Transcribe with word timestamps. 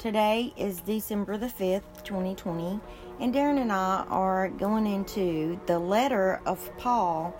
Today 0.00 0.54
is 0.56 0.80
December 0.80 1.36
the 1.36 1.44
5th, 1.44 2.04
2020, 2.04 2.80
and 3.20 3.34
Darren 3.34 3.60
and 3.60 3.70
I 3.70 4.06
are 4.08 4.48
going 4.48 4.86
into 4.86 5.60
the 5.66 5.78
letter 5.78 6.40
of 6.46 6.74
Paul 6.78 7.36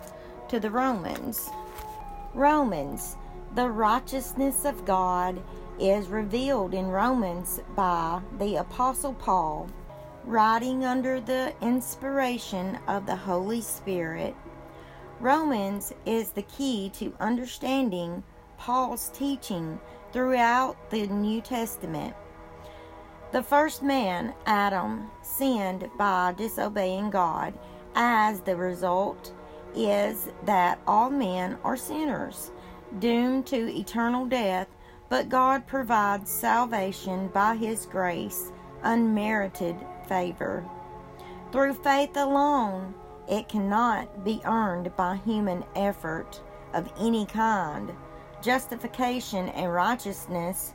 to 0.47 0.59
the 0.59 0.69
Romans. 0.69 1.49
Romans, 2.35 3.17
the 3.55 3.67
righteousness 3.67 4.63
of 4.63 4.85
God 4.85 5.41
is 5.79 6.09
revealed 6.09 6.75
in 6.75 6.85
Romans 6.85 7.61
by 7.75 8.21
the 8.37 8.57
Apostle 8.57 9.15
Paul, 9.15 9.67
writing 10.23 10.85
under 10.85 11.19
the 11.19 11.55
inspiration 11.63 12.77
of 12.87 13.07
the 13.07 13.15
Holy 13.15 13.61
Spirit. 13.61 14.35
Romans 15.19 15.93
is 16.05 16.29
the 16.29 16.43
key 16.43 16.91
to 16.93 17.11
understanding 17.19 18.21
Paul's 18.59 19.09
teaching 19.15 19.79
throughout 20.13 20.91
the 20.91 21.07
New 21.07 21.41
Testament. 21.41 22.13
The 23.31 23.43
first 23.43 23.81
man, 23.81 24.33
Adam, 24.45 25.09
sinned 25.21 25.89
by 25.97 26.33
disobeying 26.35 27.11
God. 27.11 27.53
As 27.95 28.41
the 28.41 28.57
result 28.57 29.31
is 29.73 30.29
that 30.43 30.79
all 30.85 31.09
men 31.09 31.57
are 31.63 31.77
sinners, 31.77 32.51
doomed 32.99 33.45
to 33.47 33.73
eternal 33.73 34.25
death, 34.25 34.67
but 35.07 35.29
God 35.29 35.65
provides 35.65 36.29
salvation 36.29 37.29
by 37.29 37.55
His 37.55 37.85
grace, 37.85 38.51
unmerited 38.83 39.77
favor. 40.09 40.65
Through 41.53 41.75
faith 41.75 42.17
alone, 42.17 42.93
it 43.29 43.47
cannot 43.47 44.25
be 44.25 44.41
earned 44.43 44.93
by 44.97 45.15
human 45.23 45.63
effort 45.75 46.41
of 46.73 46.91
any 46.99 47.25
kind. 47.25 47.93
Justification 48.41 49.47
and 49.49 49.71
righteousness 49.71 50.73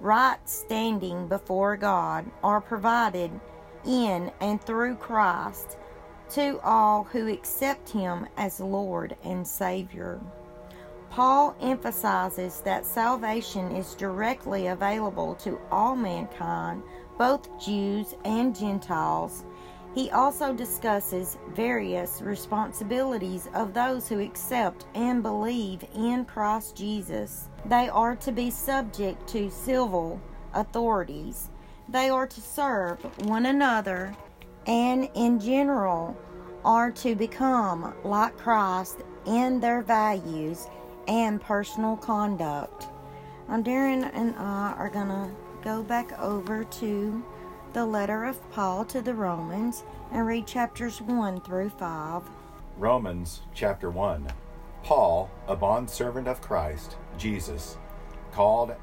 right 0.00 0.38
standing 0.44 1.28
before 1.28 1.76
God 1.76 2.26
are 2.42 2.60
provided 2.60 3.30
in 3.84 4.30
and 4.40 4.60
through 4.62 4.96
Christ 4.96 5.76
to 6.30 6.60
all 6.62 7.04
who 7.04 7.28
accept 7.32 7.88
Him 7.88 8.26
as 8.36 8.60
Lord 8.60 9.16
and 9.24 9.46
Savior. 9.46 10.20
Paul 11.10 11.56
emphasizes 11.60 12.60
that 12.62 12.84
salvation 12.84 13.74
is 13.74 13.94
directly 13.94 14.66
available 14.66 15.34
to 15.36 15.58
all 15.70 15.96
mankind, 15.96 16.82
both 17.16 17.48
Jews 17.64 18.14
and 18.24 18.54
Gentiles. 18.54 19.44
He 19.96 20.10
also 20.10 20.52
discusses 20.52 21.38
various 21.54 22.20
responsibilities 22.20 23.48
of 23.54 23.72
those 23.72 24.06
who 24.06 24.20
accept 24.20 24.84
and 24.94 25.22
believe 25.22 25.86
in 25.94 26.26
Christ 26.26 26.76
Jesus. 26.76 27.48
They 27.64 27.88
are 27.88 28.14
to 28.16 28.30
be 28.30 28.50
subject 28.50 29.26
to 29.28 29.50
civil 29.50 30.20
authorities. 30.52 31.48
They 31.88 32.10
are 32.10 32.26
to 32.26 32.40
serve 32.42 32.98
one 33.26 33.46
another 33.46 34.14
and, 34.66 35.08
in 35.14 35.40
general, 35.40 36.14
are 36.62 36.90
to 36.90 37.14
become 37.14 37.94
like 38.04 38.36
Christ 38.36 38.98
in 39.24 39.60
their 39.60 39.80
values 39.80 40.68
and 41.08 41.40
personal 41.40 41.96
conduct. 41.96 42.88
Now, 43.48 43.62
Darren 43.62 44.10
and 44.12 44.34
I 44.36 44.74
are 44.76 44.90
going 44.90 45.08
to 45.08 45.30
go 45.64 45.82
back 45.82 46.12
over 46.20 46.64
to 46.64 47.24
the 47.76 47.84
letter 47.84 48.24
of 48.24 48.50
Paul 48.52 48.86
to 48.86 49.02
the 49.02 49.12
Romans 49.12 49.84
and 50.10 50.26
read 50.26 50.46
chapters 50.46 51.02
1 51.02 51.42
through 51.42 51.68
5. 51.68 52.22
Romans 52.78 53.42
chapter 53.52 53.90
1. 53.90 54.28
Paul, 54.82 55.30
a 55.46 55.54
bondservant 55.54 56.26
of 56.26 56.40
Christ, 56.40 56.96
Jesus, 57.18 57.76
called 58.32 58.74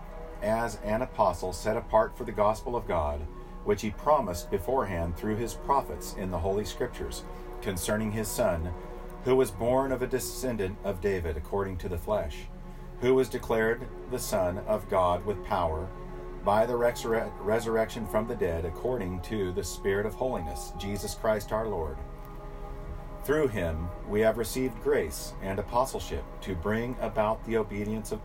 as 0.44 0.78
an 0.84 1.02
apostle 1.02 1.54
set 1.54 1.76
apart 1.76 2.16
for 2.16 2.24
the 2.24 2.32
gospel 2.32 2.76
of 2.76 2.88
God, 2.88 3.22
which 3.64 3.82
he 3.82 3.90
promised 3.90 4.52
beforehand 4.52 5.18
through 5.18 5.38
his 5.38 5.56
prophets 5.56 6.14
in 6.16 6.30
the 6.30 6.38
Holy 6.38 6.64
Scriptures, 6.64 7.24
concerning 7.64 8.12
his 8.12 8.28
Son, 8.28 8.72
who 9.24 9.36
was 9.36 9.50
born 9.50 9.92
of 9.92 10.04
a 10.04 10.08
descendant 10.08 10.78
of 10.84 11.02
David 11.02 11.36
according 11.36 11.78
to 11.78 11.90
the 11.90 11.98
flesh, 11.98 12.42
who 13.02 13.16
was 13.16 13.28
declared 13.28 13.88
the 14.12 14.20
Son 14.20 14.60
of 14.68 14.88
God 14.88 15.26
with 15.26 15.44
power 15.46 15.90
by 16.44 16.66
the 16.66 16.74
resur- 16.74 17.32
resurrection 17.40 18.06
from 18.08 18.28
the 18.28 18.36
dead 18.36 18.66
according 18.66 19.22
to 19.22 19.52
the 19.54 19.64
Spirit 19.64 20.06
of 20.06 20.14
holiness, 20.14 20.74
Jesus 20.78 21.16
Christ 21.16 21.52
our 21.52 21.68
Lord. 21.68 21.98
Through 23.24 23.48
him 23.48 23.88
we 24.10 24.20
have 24.22 24.38
received 24.38 24.84
grace 24.84 25.34
and 25.42 25.58
apostleship 25.58 26.26
to 26.42 26.56
bring 26.56 26.98
about 27.00 27.44
the 27.46 27.58
obedience 27.58 28.12
of, 28.12 28.22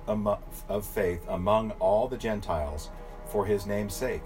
of 0.68 0.84
faith 0.84 1.24
among 1.28 1.70
all 1.72 2.08
the 2.08 2.16
Gentiles 2.16 2.90
for 3.26 3.46
his 3.46 3.66
name's 3.66 3.94
sake, 3.94 4.24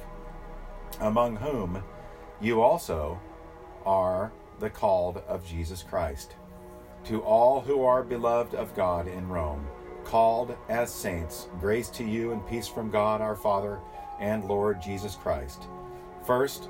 among 1.00 1.36
whom 1.36 1.82
you 2.41 2.62
also 2.62 3.20
are 3.84 4.32
the 4.60 4.70
called 4.70 5.19
of 5.28 5.47
Jesus 5.47 5.82
Christ. 5.82 6.36
To 7.04 7.20
all 7.20 7.60
who 7.60 7.84
are 7.84 8.03
beloved 8.03 8.54
of 8.54 8.74
God 8.74 9.09
in 9.09 9.28
Rome, 9.28 9.66
called 10.05 10.57
as 10.69 10.93
saints, 10.93 11.49
grace 11.61 11.89
to 11.91 12.05
you 12.05 12.33
and 12.33 12.47
peace 12.47 12.69
from 12.69 12.91
God 12.91 13.21
our 13.21 13.37
Father 13.37 13.81
and 14.21 14.45
Lord 14.45 14.81
Jesus 14.81 15.17
Christ. 15.17 15.65
First, 16.27 16.69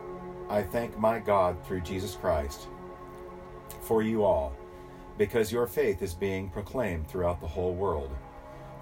I 0.48 0.62
thank 0.62 0.98
my 0.98 1.19
God 1.19 1.56
through 1.66 1.81
Jesus 1.82 2.15
Christ 2.15 2.69
for 3.81 4.03
you 4.03 4.25
all, 4.25 4.53
because 5.19 5.53
your 5.53 5.66
faith 5.66 6.03
is 6.03 6.15
being 6.15 6.48
proclaimed 6.48 7.09
throughout 7.09 7.41
the 7.41 7.47
whole 7.47 7.75
world. 7.75 8.10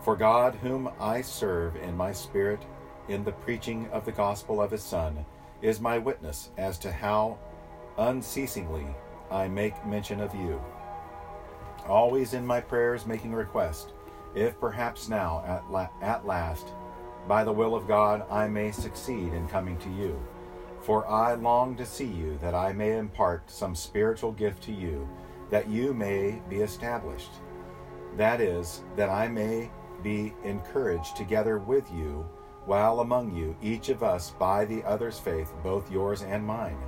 For 0.02 0.16
God, 0.16 0.54
whom 0.56 0.90
I 1.00 1.20
serve 1.22 1.76
in 1.76 1.96
my 1.96 2.12
spirit 2.12 2.60
in 3.08 3.24
the 3.24 3.32
preaching 3.32 3.88
of 3.92 4.04
the 4.04 4.12
gospel 4.12 4.60
of 4.62 4.70
his 4.70 4.82
Son, 4.82 5.24
is 5.62 5.80
my 5.80 5.98
witness 5.98 6.50
as 6.56 6.78
to 6.78 6.92
how 6.92 7.38
unceasingly 7.98 8.86
I 9.30 9.48
make 9.48 9.86
mention 9.86 10.20
of 10.20 10.34
you. 10.34 10.62
Always 11.86 12.34
in 12.34 12.46
my 12.46 12.60
prayers 12.60 13.06
making 13.06 13.32
request, 13.32 13.92
if 14.34 14.58
perhaps 14.60 15.08
now 15.08 15.42
at, 15.46 15.70
la- 15.70 15.88
at 16.00 16.26
last, 16.26 16.68
by 17.28 17.44
the 17.44 17.52
will 17.52 17.74
of 17.74 17.86
God, 17.86 18.24
I 18.30 18.48
may 18.48 18.72
succeed 18.72 19.32
in 19.32 19.48
coming 19.48 19.76
to 19.78 19.90
you. 19.90 20.20
For 20.80 21.06
I 21.06 21.34
long 21.34 21.76
to 21.76 21.84
see 21.84 22.06
you, 22.06 22.38
that 22.40 22.54
I 22.54 22.72
may 22.72 22.96
impart 22.96 23.50
some 23.50 23.74
spiritual 23.74 24.32
gift 24.32 24.62
to 24.64 24.72
you, 24.72 25.08
that 25.50 25.68
you 25.68 25.92
may 25.92 26.40
be 26.48 26.56
established. 26.56 27.30
That 28.16 28.40
is, 28.40 28.82
that 28.96 29.10
I 29.10 29.28
may 29.28 29.70
be 30.02 30.34
encouraged 30.44 31.16
together 31.16 31.58
with 31.58 31.90
you, 31.92 32.26
while 32.64 33.00
among 33.00 33.36
you, 33.36 33.56
each 33.60 33.88
of 33.88 34.02
us 34.02 34.30
by 34.38 34.64
the 34.64 34.82
other's 34.84 35.18
faith, 35.18 35.52
both 35.62 35.90
yours 35.90 36.22
and 36.22 36.44
mine. 36.44 36.78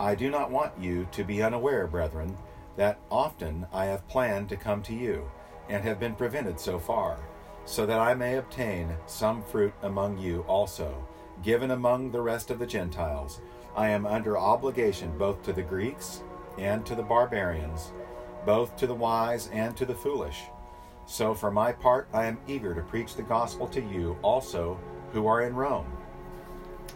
I 0.00 0.14
do 0.14 0.30
not 0.30 0.50
want 0.50 0.72
you 0.78 1.06
to 1.12 1.24
be 1.24 1.42
unaware, 1.42 1.86
brethren, 1.86 2.36
that 2.76 3.00
often 3.10 3.66
I 3.72 3.86
have 3.86 4.08
planned 4.08 4.48
to 4.50 4.56
come 4.56 4.82
to 4.82 4.94
you, 4.94 5.30
and 5.68 5.82
have 5.84 6.00
been 6.00 6.14
prevented 6.14 6.58
so 6.58 6.78
far, 6.78 7.18
so 7.64 7.86
that 7.86 8.00
I 8.00 8.14
may 8.14 8.36
obtain 8.36 8.96
some 9.06 9.42
fruit 9.42 9.74
among 9.82 10.18
you 10.18 10.42
also 10.48 11.06
given 11.42 11.70
among 11.70 12.10
the 12.10 12.20
rest 12.20 12.50
of 12.50 12.58
the 12.58 12.66
Gentiles. 12.66 13.40
I 13.76 13.88
am 13.88 14.06
under 14.06 14.38
obligation 14.38 15.16
both 15.18 15.42
to 15.44 15.52
the 15.52 15.62
Greeks 15.62 16.22
and 16.58 16.84
to 16.86 16.94
the 16.94 17.02
barbarians, 17.02 17.92
both 18.44 18.76
to 18.76 18.86
the 18.86 18.94
wise 18.94 19.48
and 19.52 19.76
to 19.76 19.86
the 19.86 19.94
foolish. 19.94 20.42
So, 21.06 21.34
for 21.34 21.50
my 21.50 21.72
part, 21.72 22.08
I 22.12 22.26
am 22.26 22.40
eager 22.46 22.74
to 22.74 22.82
preach 22.82 23.14
the 23.14 23.22
gospel 23.22 23.66
to 23.68 23.80
you 23.80 24.18
also 24.22 24.78
who 25.12 25.26
are 25.26 25.42
in 25.42 25.54
Rome. 25.54 25.86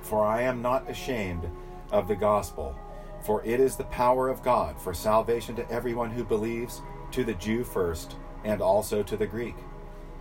For 0.03 0.25
I 0.25 0.43
am 0.43 0.61
not 0.61 0.91
ashamed 0.91 1.49
of 1.91 2.09
the 2.09 2.17
gospel, 2.17 2.77
for 3.25 3.45
it 3.45 3.61
is 3.61 3.77
the 3.77 3.85
power 3.85 4.29
of 4.29 4.43
God 4.43 4.81
for 4.81 4.95
salvation 4.95 5.57
to 5.57 5.71
everyone 5.71 6.11
who 6.11 6.25
believes, 6.25 6.83
to 7.13 7.25
the 7.25 7.35
Jew 7.35 7.65
first, 7.65 8.17
and 8.45 8.61
also 8.61 9.03
to 9.03 9.17
the 9.17 9.27
Greek. 9.27 9.57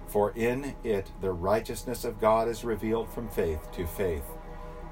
For 0.08 0.32
in 0.32 0.76
it 0.84 1.12
the 1.22 1.32
righteousness 1.32 2.04
of 2.04 2.20
God 2.20 2.48
is 2.48 2.64
revealed 2.64 3.10
from 3.10 3.30
faith 3.30 3.72
to 3.74 3.88
faith, 3.88 4.26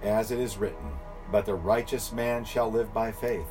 as 0.01 0.31
it 0.31 0.39
is 0.39 0.57
written, 0.57 0.91
But 1.31 1.45
the 1.45 1.55
righteous 1.55 2.11
man 2.11 2.45
shall 2.45 2.71
live 2.71 2.93
by 2.93 3.11
faith. 3.11 3.49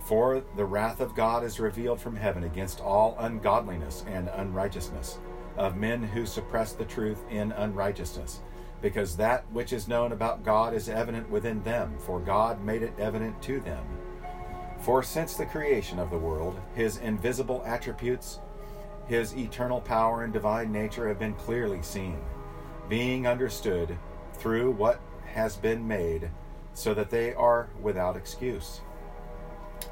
For 0.00 0.42
the 0.56 0.64
wrath 0.64 1.00
of 1.00 1.14
God 1.14 1.44
is 1.44 1.60
revealed 1.60 2.00
from 2.00 2.16
heaven 2.16 2.44
against 2.44 2.80
all 2.80 3.14
ungodliness 3.18 4.04
and 4.08 4.28
unrighteousness 4.28 5.18
of 5.56 5.76
men 5.76 6.02
who 6.02 6.24
suppress 6.24 6.72
the 6.72 6.84
truth 6.84 7.22
in 7.30 7.52
unrighteousness, 7.52 8.40
because 8.80 9.16
that 9.16 9.44
which 9.52 9.72
is 9.72 9.88
known 9.88 10.12
about 10.12 10.44
God 10.44 10.74
is 10.74 10.88
evident 10.88 11.28
within 11.30 11.62
them, 11.62 11.96
for 11.98 12.20
God 12.20 12.64
made 12.64 12.82
it 12.82 12.92
evident 12.98 13.40
to 13.42 13.60
them. 13.60 13.84
For 14.80 15.02
since 15.02 15.34
the 15.34 15.46
creation 15.46 15.98
of 15.98 16.10
the 16.10 16.18
world, 16.18 16.60
his 16.74 16.98
invisible 16.98 17.62
attributes, 17.66 18.38
his 19.06 19.36
eternal 19.36 19.80
power 19.80 20.22
and 20.22 20.32
divine 20.32 20.70
nature 20.70 21.08
have 21.08 21.18
been 21.18 21.34
clearly 21.34 21.82
seen, 21.82 22.18
being 22.88 23.26
understood 23.26 23.98
through 24.34 24.70
what 24.70 25.00
has 25.26 25.56
been 25.56 25.86
made, 25.86 26.30
so 26.74 26.94
that 26.94 27.10
they 27.10 27.34
are 27.34 27.68
without 27.82 28.16
excuse. 28.16 28.80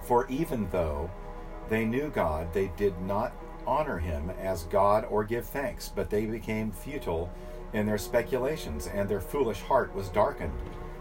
For 0.02 0.28
even 0.28 0.68
though 0.70 1.10
they 1.68 1.84
knew 1.84 2.10
God, 2.10 2.52
they 2.52 2.70
did 2.76 3.00
not 3.00 3.32
honor 3.66 3.98
him 3.98 4.30
as 4.40 4.64
God 4.64 5.04
or 5.10 5.24
give 5.24 5.46
thanks, 5.46 5.90
but 5.92 6.10
they 6.10 6.26
became 6.26 6.70
futile 6.70 7.28
in 7.76 7.86
their 7.86 7.98
speculations, 7.98 8.86
and 8.86 9.08
their 9.08 9.20
foolish 9.20 9.60
heart 9.60 9.94
was 9.94 10.08
darkened. 10.08 10.52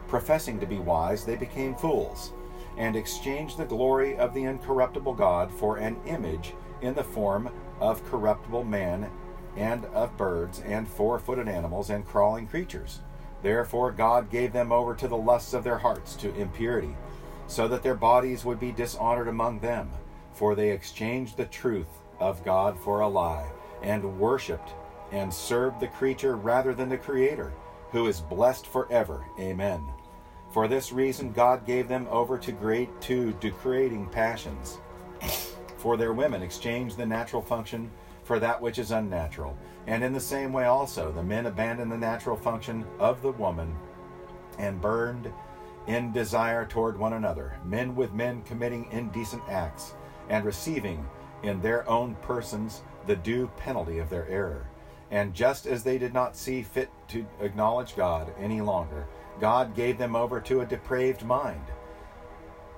Professing 0.07 0.60
to 0.60 0.66
be 0.66 0.77
wise, 0.77 1.24
they 1.24 1.36
became 1.36 1.74
fools, 1.74 2.33
and 2.77 2.95
exchanged 2.95 3.57
the 3.57 3.66
glory 3.66 4.18
of 4.18 4.33
the 4.33 4.44
incorruptible 4.44 5.13
God 5.13 5.51
for 5.51 5.77
an 5.77 5.98
image 6.06 6.54
in 6.81 6.94
the 6.94 7.04
form 7.04 7.50
of 7.80 8.06
corruptible 8.10 8.66
man, 8.66 9.10
and 9.56 9.86
of 9.86 10.18
birds, 10.18 10.62
and 10.66 10.88
four 10.88 11.18
footed 11.18 11.48
animals, 11.48 11.89
and 11.89 12.06
crawling 12.06 12.45
creatures. 12.45 13.00
Therefore, 13.42 13.92
God 13.92 14.30
gave 14.30 14.51
them 14.51 14.71
over 14.71 14.94
to 14.95 15.07
the 15.07 15.18
lusts 15.18 15.54
of 15.54 15.63
their 15.63 15.78
hearts, 15.78 16.16
to 16.18 16.36
impurity, 16.36 16.95
so 17.48 17.68
that 17.69 17.83
their 17.83 17.95
bodies 17.95 18.44
would 18.44 18.60
be 18.60 18.71
dishonored 18.71 19.28
among 19.28 19.60
them. 19.60 19.89
For 20.33 20.56
they 20.56 20.71
exchanged 20.71 21.38
the 21.38 21.45
truth 21.45 21.88
of 22.19 22.44
God 22.44 22.78
for 22.78 23.00
a 23.00 23.07
lie, 23.07 23.48
and 23.81 24.19
worshipped 24.19 24.74
and 25.12 25.34
serve 25.34 25.80
the 25.80 25.88
creature 25.88 26.36
rather 26.36 26.74
than 26.74 26.90
the 26.90 26.98
Creator, 26.98 27.54
who 27.92 28.07
is 28.07 28.22
blessed 28.22 28.68
forever. 28.68 29.25
Amen. 29.40 29.84
For 30.52 30.68
this 30.68 30.92
reason, 30.92 31.31
God 31.31 31.66
gave 31.66 31.88
them 31.88 32.07
over 32.10 32.38
to 32.38 32.52
great 32.52 33.02
to 33.02 33.34
degrading 33.40 34.07
passions. 34.07 34.80
For 35.78 35.98
their 35.98 36.13
women 36.13 36.42
exchanged 36.42 36.98
the 36.98 37.06
natural 37.06 37.42
function 37.42 37.92
for 38.24 38.40
that 38.40 38.62
which 38.62 38.80
is 38.80 38.92
unnatural. 38.92 39.56
And 39.88 40.04
in 40.04 40.13
the 40.13 40.19
same 40.19 40.52
way 40.52 40.66
also, 40.66 41.12
the 41.12 41.22
men 41.22 41.46
abandoned 41.46 41.92
the 41.92 41.98
natural 41.98 42.36
function 42.36 42.86
of 43.00 43.22
the 43.22 43.31
woman 43.34 43.75
and 44.57 44.81
burned 44.81 45.31
in 45.88 46.12
desire 46.12 46.66
toward 46.66 46.98
one 46.98 47.13
another, 47.13 47.60
men 47.63 47.96
with 47.96 48.13
men 48.13 48.42
committing 48.44 48.92
indecent 48.92 49.44
acts, 49.48 49.94
and 50.30 50.44
receiving 50.44 51.06
in 51.44 51.62
their 51.62 51.88
own 51.88 52.16
persons 52.24 52.81
the 53.06 53.16
due 53.16 53.48
penalty 53.57 54.00
of 54.00 54.10
their 54.10 54.28
error. 54.28 54.66
And 55.12 55.34
just 55.34 55.66
as 55.68 55.84
they 55.84 55.98
did 55.98 56.13
not 56.13 56.36
see 56.36 56.63
fit 56.63 56.90
to 57.10 57.25
acknowledge 57.40 57.96
God 57.96 58.34
any 58.40 58.62
longer, 58.62 59.06
God 59.40 59.75
gave 59.75 59.98
them 59.98 60.16
over 60.16 60.40
to 60.42 60.62
a 60.62 60.66
depraved 60.66 61.24
mind, 61.24 61.66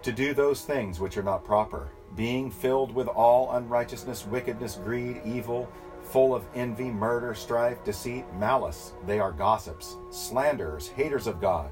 to 0.02 0.12
do 0.12 0.34
those 0.34 0.62
things 0.62 1.00
which 1.00 1.18
are 1.18 1.24
not 1.24 1.46
proper, 1.46 1.90
being 2.16 2.50
filled 2.50 2.94
with 2.94 3.08
all 3.08 3.52
unrighteousness, 3.54 4.26
wickedness, 4.26 4.76
greed, 4.76 5.22
evil, 5.26 5.70
full 6.02 6.34
of 6.34 6.46
envy, 6.56 6.90
murder, 6.90 7.34
strife, 7.34 7.84
deceit, 7.84 8.26
malice. 8.40 8.94
They 9.06 9.20
are 9.20 9.32
gossips, 9.32 9.98
slanderers, 10.10 10.88
haters 10.90 11.28
of 11.28 11.42
God, 11.42 11.70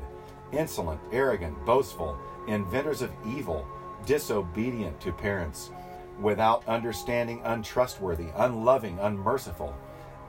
insolent, 0.51 0.99
arrogant, 1.11 1.65
boastful, 1.65 2.17
inventors 2.47 3.01
of 3.01 3.11
evil, 3.25 3.67
disobedient 4.05 4.99
to 5.01 5.11
parents, 5.11 5.71
without 6.19 6.67
understanding, 6.67 7.41
untrustworthy, 7.43 8.27
unloving, 8.35 8.99
unmerciful. 8.99 9.75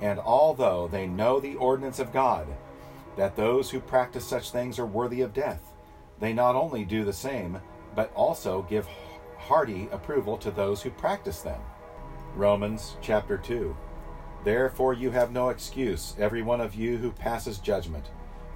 And 0.00 0.18
although 0.18 0.88
they 0.88 1.06
know 1.06 1.40
the 1.40 1.56
ordinance 1.56 1.98
of 1.98 2.12
God, 2.12 2.46
that 3.16 3.36
those 3.36 3.70
who 3.70 3.80
practice 3.80 4.26
such 4.26 4.50
things 4.50 4.78
are 4.78 4.86
worthy 4.86 5.22
of 5.22 5.32
death, 5.32 5.72
they 6.20 6.32
not 6.32 6.54
only 6.54 6.84
do 6.84 7.04
the 7.04 7.12
same, 7.12 7.60
but 7.94 8.12
also 8.14 8.62
give 8.68 8.88
hearty 9.38 9.88
approval 9.92 10.36
to 10.38 10.50
those 10.50 10.82
who 10.82 10.90
practice 10.90 11.40
them. 11.40 11.60
Romans 12.34 12.96
chapter 13.00 13.38
2. 13.38 13.74
Therefore 14.44 14.92
you 14.92 15.10
have 15.10 15.32
no 15.32 15.48
excuse, 15.48 16.14
every 16.18 16.42
one 16.42 16.60
of 16.60 16.74
you 16.74 16.98
who 16.98 17.10
passes 17.10 17.58
judgment. 17.58 18.04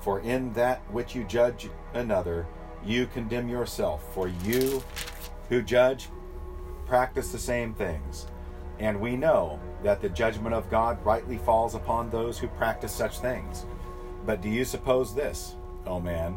For 0.01 0.21
in 0.21 0.53
that 0.55 0.81
which 0.93 1.15
you 1.15 1.25
judge 1.25 1.71
another, 1.95 2.47
you 2.85 3.07
condemn 3.07 3.49
yourself. 3.49 4.15
For 4.15 4.29
you 4.29 4.83
who 5.49 5.63
judge 5.63 6.09
practice 6.87 7.33
the 7.33 7.39
same 7.39 7.75
things. 7.75 8.27
And 8.79 9.01
we 9.01 9.17
know 9.17 9.61
that 9.83 10.01
the 10.01 10.09
judgment 10.09 10.55
of 10.55 10.71
God 10.71 11.05
rightly 11.05 11.39
falls 11.39 11.75
upon 11.75 12.11
those 12.11 12.39
who 12.39 12.49
practice 12.49 12.93
such 12.93 13.21
things. 13.21 13.65
But 14.27 14.43
do 14.43 14.49
you 14.49 14.65
suppose 14.65 15.15
this, 15.15 15.57
O 15.87 16.01
man, 16.01 16.35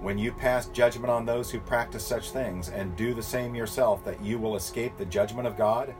when 0.00 0.18
you 0.18 0.32
pass 0.32 0.66
judgment 0.66 1.10
on 1.10 1.24
those 1.24 1.50
who 1.50 1.58
practice 1.58 2.06
such 2.06 2.30
things 2.30 2.68
and 2.68 2.94
do 2.96 3.14
the 3.14 3.22
same 3.22 3.54
yourself, 3.54 4.04
that 4.04 4.22
you 4.22 4.38
will 4.38 4.56
escape 4.56 4.96
the 4.96 5.06
judgment 5.06 5.48
of 5.48 5.56
God? 5.56 5.94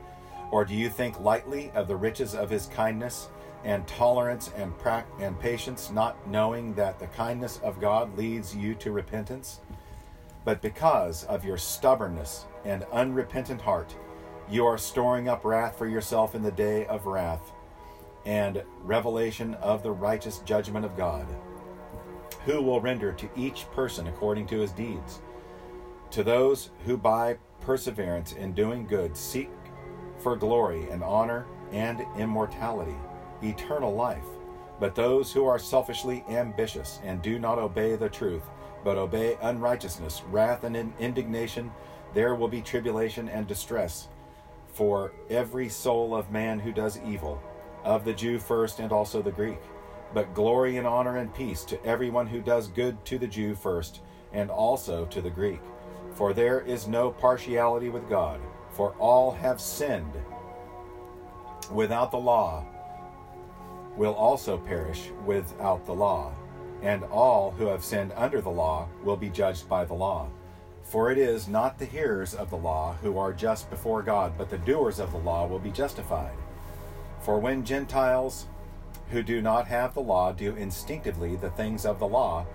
Or 0.50 0.64
do 0.64 0.74
you 0.74 0.88
think 0.88 1.20
lightly 1.20 1.70
of 1.74 1.88
the 1.88 1.96
riches 1.96 2.34
of 2.34 2.50
his 2.50 2.66
kindness 2.66 3.28
and 3.64 3.86
tolerance 3.88 4.50
and, 4.56 4.76
pra- 4.78 5.06
and 5.18 5.40
patience, 5.40 5.90
not 5.90 6.28
knowing 6.28 6.74
that 6.74 6.98
the 6.98 7.06
kindness 7.08 7.58
of 7.62 7.80
God 7.80 8.16
leads 8.16 8.54
you 8.54 8.74
to 8.76 8.92
repentance? 8.92 9.60
But 10.44 10.60
because 10.60 11.24
of 11.24 11.44
your 11.44 11.56
stubbornness 11.56 12.44
and 12.64 12.84
unrepentant 12.92 13.62
heart, 13.62 13.96
you 14.50 14.66
are 14.66 14.78
storing 14.78 15.28
up 15.28 15.44
wrath 15.44 15.78
for 15.78 15.86
yourself 15.86 16.34
in 16.34 16.42
the 16.42 16.52
day 16.52 16.86
of 16.86 17.06
wrath 17.06 17.52
and 18.26 18.62
revelation 18.82 19.54
of 19.54 19.82
the 19.82 19.90
righteous 19.90 20.38
judgment 20.40 20.84
of 20.84 20.96
God 20.96 21.26
who 22.44 22.60
will 22.60 22.80
render 22.80 23.12
to 23.12 23.28
each 23.36 23.70
person 23.72 24.06
according 24.06 24.46
to 24.46 24.58
his 24.58 24.72
deeds. 24.72 25.20
To 26.10 26.22
those 26.22 26.70
who 26.84 26.96
by 26.96 27.38
perseverance 27.60 28.32
in 28.32 28.52
doing 28.52 28.86
good 28.86 29.16
seek 29.16 29.50
for 30.18 30.36
glory 30.36 30.88
and 30.90 31.02
honor 31.02 31.46
and 31.72 32.04
immortality, 32.18 32.96
eternal 33.42 33.94
life. 33.94 34.24
But 34.78 34.94
those 34.94 35.32
who 35.32 35.46
are 35.46 35.58
selfishly 35.58 36.24
ambitious 36.28 37.00
and 37.02 37.22
do 37.22 37.38
not 37.38 37.58
obey 37.58 37.96
the 37.96 38.08
truth, 38.08 38.42
but 38.84 38.98
obey 38.98 39.38
unrighteousness, 39.40 40.22
wrath, 40.30 40.64
and 40.64 40.92
indignation, 40.98 41.72
there 42.12 42.34
will 42.34 42.48
be 42.48 42.60
tribulation 42.60 43.28
and 43.28 43.46
distress 43.46 44.08
for 44.74 45.12
every 45.30 45.68
soul 45.68 46.14
of 46.14 46.30
man 46.30 46.58
who 46.58 46.72
does 46.72 47.00
evil, 47.06 47.42
of 47.82 48.04
the 48.04 48.12
Jew 48.12 48.38
first 48.38 48.80
and 48.80 48.92
also 48.92 49.22
the 49.22 49.32
Greek 49.32 49.60
but 50.14 50.32
glory 50.32 50.76
and 50.76 50.86
honor 50.86 51.16
and 51.16 51.34
peace 51.34 51.64
to 51.64 51.84
everyone 51.84 52.28
who 52.28 52.40
does 52.40 52.68
good 52.68 53.04
to 53.04 53.18
the 53.18 53.26
Jew 53.26 53.54
first, 53.54 54.00
and 54.32 54.48
also 54.48 55.04
to 55.06 55.20
the 55.20 55.30
Greek. 55.30 55.60
For 56.12 56.32
there 56.32 56.60
is 56.60 56.86
no 56.86 57.10
partiality 57.10 57.88
with 57.88 58.08
God, 58.08 58.40
for 58.70 58.92
all 58.92 59.32
have 59.32 59.60
sinned 59.60 60.14
without 61.72 62.12
the 62.12 62.16
law 62.16 62.64
will 63.96 64.14
also 64.14 64.58
perish 64.58 65.10
without 65.24 65.84
the 65.84 65.94
law, 65.94 66.32
and 66.82 67.04
all 67.04 67.52
who 67.52 67.66
have 67.66 67.84
sinned 67.84 68.12
under 68.16 68.40
the 68.40 68.50
law 68.50 68.88
will 69.02 69.16
be 69.16 69.30
judged 69.30 69.68
by 69.68 69.84
the 69.84 69.94
law. 69.94 70.28
For 70.84 71.10
it 71.10 71.18
is 71.18 71.48
not 71.48 71.78
the 71.78 71.84
hearers 71.84 72.34
of 72.34 72.50
the 72.50 72.56
law 72.56 72.96
who 73.02 73.18
are 73.18 73.32
just 73.32 73.68
before 73.70 74.02
God, 74.02 74.34
but 74.38 74.50
the 74.50 74.58
doers 74.58 75.00
of 75.00 75.10
the 75.10 75.18
law 75.18 75.46
will 75.46 75.58
be 75.58 75.70
justified. 75.70 76.36
For 77.20 77.38
when 77.38 77.64
Gentiles 77.64 78.46
who 79.10 79.22
do 79.22 79.42
not 79.42 79.66
have 79.66 79.94
the 79.94 80.00
law 80.00 80.32
do 80.32 80.54
instinctively 80.54 81.36
the 81.36 81.50
things 81.50 81.84
of 81.84 81.98
the 81.98 82.06
law, 82.06 82.46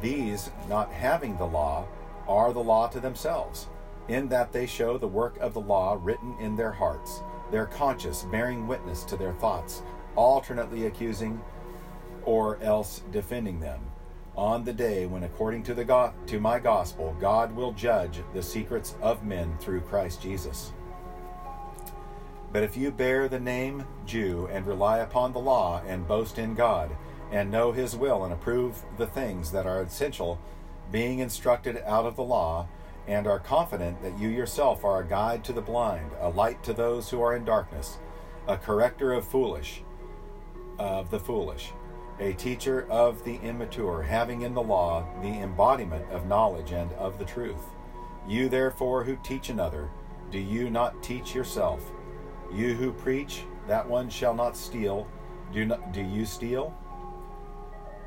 these, 0.00 0.50
not 0.68 0.92
having 0.92 1.36
the 1.36 1.46
law, 1.46 1.86
are 2.28 2.52
the 2.52 2.62
law 2.62 2.86
to 2.88 3.00
themselves, 3.00 3.66
in 4.08 4.28
that 4.28 4.52
they 4.52 4.66
show 4.66 4.96
the 4.96 5.08
work 5.08 5.36
of 5.38 5.54
the 5.54 5.60
law 5.60 5.98
written 6.00 6.36
in 6.40 6.56
their 6.56 6.72
hearts, 6.72 7.20
their 7.50 7.66
conscience 7.66 8.24
bearing 8.30 8.66
witness 8.66 9.04
to 9.04 9.16
their 9.16 9.32
thoughts, 9.34 9.82
alternately 10.16 10.86
accusing 10.86 11.40
or 12.24 12.58
else 12.62 13.02
defending 13.10 13.60
them. 13.60 13.89
On 14.40 14.64
the 14.64 14.72
day 14.72 15.04
when, 15.04 15.24
according 15.24 15.64
to, 15.64 15.74
the 15.74 16.12
to 16.28 16.40
my 16.40 16.58
gospel, 16.58 17.14
God 17.20 17.54
will 17.54 17.72
judge 17.72 18.22
the 18.32 18.42
secrets 18.42 18.94
of 19.02 19.22
men 19.22 19.54
through 19.58 19.82
Christ 19.82 20.22
Jesus. 20.22 20.72
But 22.50 22.62
if 22.62 22.74
you 22.74 22.90
bear 22.90 23.28
the 23.28 23.38
name 23.38 23.84
Jew 24.06 24.48
and 24.50 24.66
rely 24.66 25.00
upon 25.00 25.34
the 25.34 25.38
law 25.38 25.82
and 25.86 26.08
boast 26.08 26.38
in 26.38 26.54
God 26.54 26.90
and 27.30 27.50
know 27.50 27.70
his 27.70 27.94
will 27.94 28.24
and 28.24 28.32
approve 28.32 28.82
the 28.96 29.06
things 29.06 29.52
that 29.52 29.66
are 29.66 29.82
essential, 29.82 30.40
being 30.90 31.18
instructed 31.18 31.82
out 31.84 32.06
of 32.06 32.16
the 32.16 32.24
law, 32.24 32.66
and 33.06 33.26
are 33.26 33.40
confident 33.40 34.00
that 34.00 34.18
you 34.18 34.30
yourself 34.30 34.86
are 34.86 35.02
a 35.02 35.06
guide 35.06 35.44
to 35.44 35.52
the 35.52 35.60
blind, 35.60 36.12
a 36.18 36.30
light 36.30 36.62
to 36.64 36.72
those 36.72 37.10
who 37.10 37.20
are 37.20 37.36
in 37.36 37.44
darkness, 37.44 37.98
a 38.48 38.56
corrector 38.56 39.12
of 39.12 39.28
foolish, 39.28 39.82
of 40.78 41.10
the 41.10 41.20
foolish, 41.20 41.72
a 42.20 42.34
teacher 42.34 42.86
of 42.90 43.24
the 43.24 43.36
immature, 43.36 44.02
having 44.02 44.42
in 44.42 44.52
the 44.52 44.62
law 44.62 45.06
the 45.22 45.40
embodiment 45.40 46.04
of 46.10 46.26
knowledge 46.26 46.72
and 46.72 46.92
of 46.92 47.18
the 47.18 47.24
truth. 47.24 47.64
You 48.28 48.50
therefore 48.50 49.02
who 49.04 49.16
teach 49.24 49.48
another, 49.48 49.88
do 50.30 50.38
you 50.38 50.68
not 50.68 51.02
teach 51.02 51.34
yourself? 51.34 51.82
You 52.52 52.74
who 52.74 52.92
preach, 52.92 53.44
that 53.66 53.88
one 53.88 54.10
shall 54.10 54.34
not 54.34 54.56
steal, 54.56 55.08
do, 55.52 55.64
not, 55.64 55.92
do 55.92 56.02
you 56.02 56.26
steal? 56.26 56.74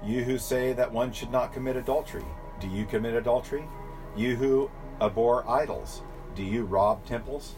You 0.03 0.23
who 0.23 0.37
say 0.37 0.73
that 0.73 0.91
one 0.91 1.11
should 1.11 1.31
not 1.31 1.51
commit 1.51 1.75
adultery, 1.75 2.25
do 2.59 2.67
you 2.67 2.85
commit 2.85 3.15
adultery? 3.15 3.65
You 4.15 4.35
who 4.35 4.69
abhor 5.01 5.43
idols, 5.49 6.03
do 6.35 6.43
you 6.43 6.65
rob 6.65 7.03
temples? 7.05 7.55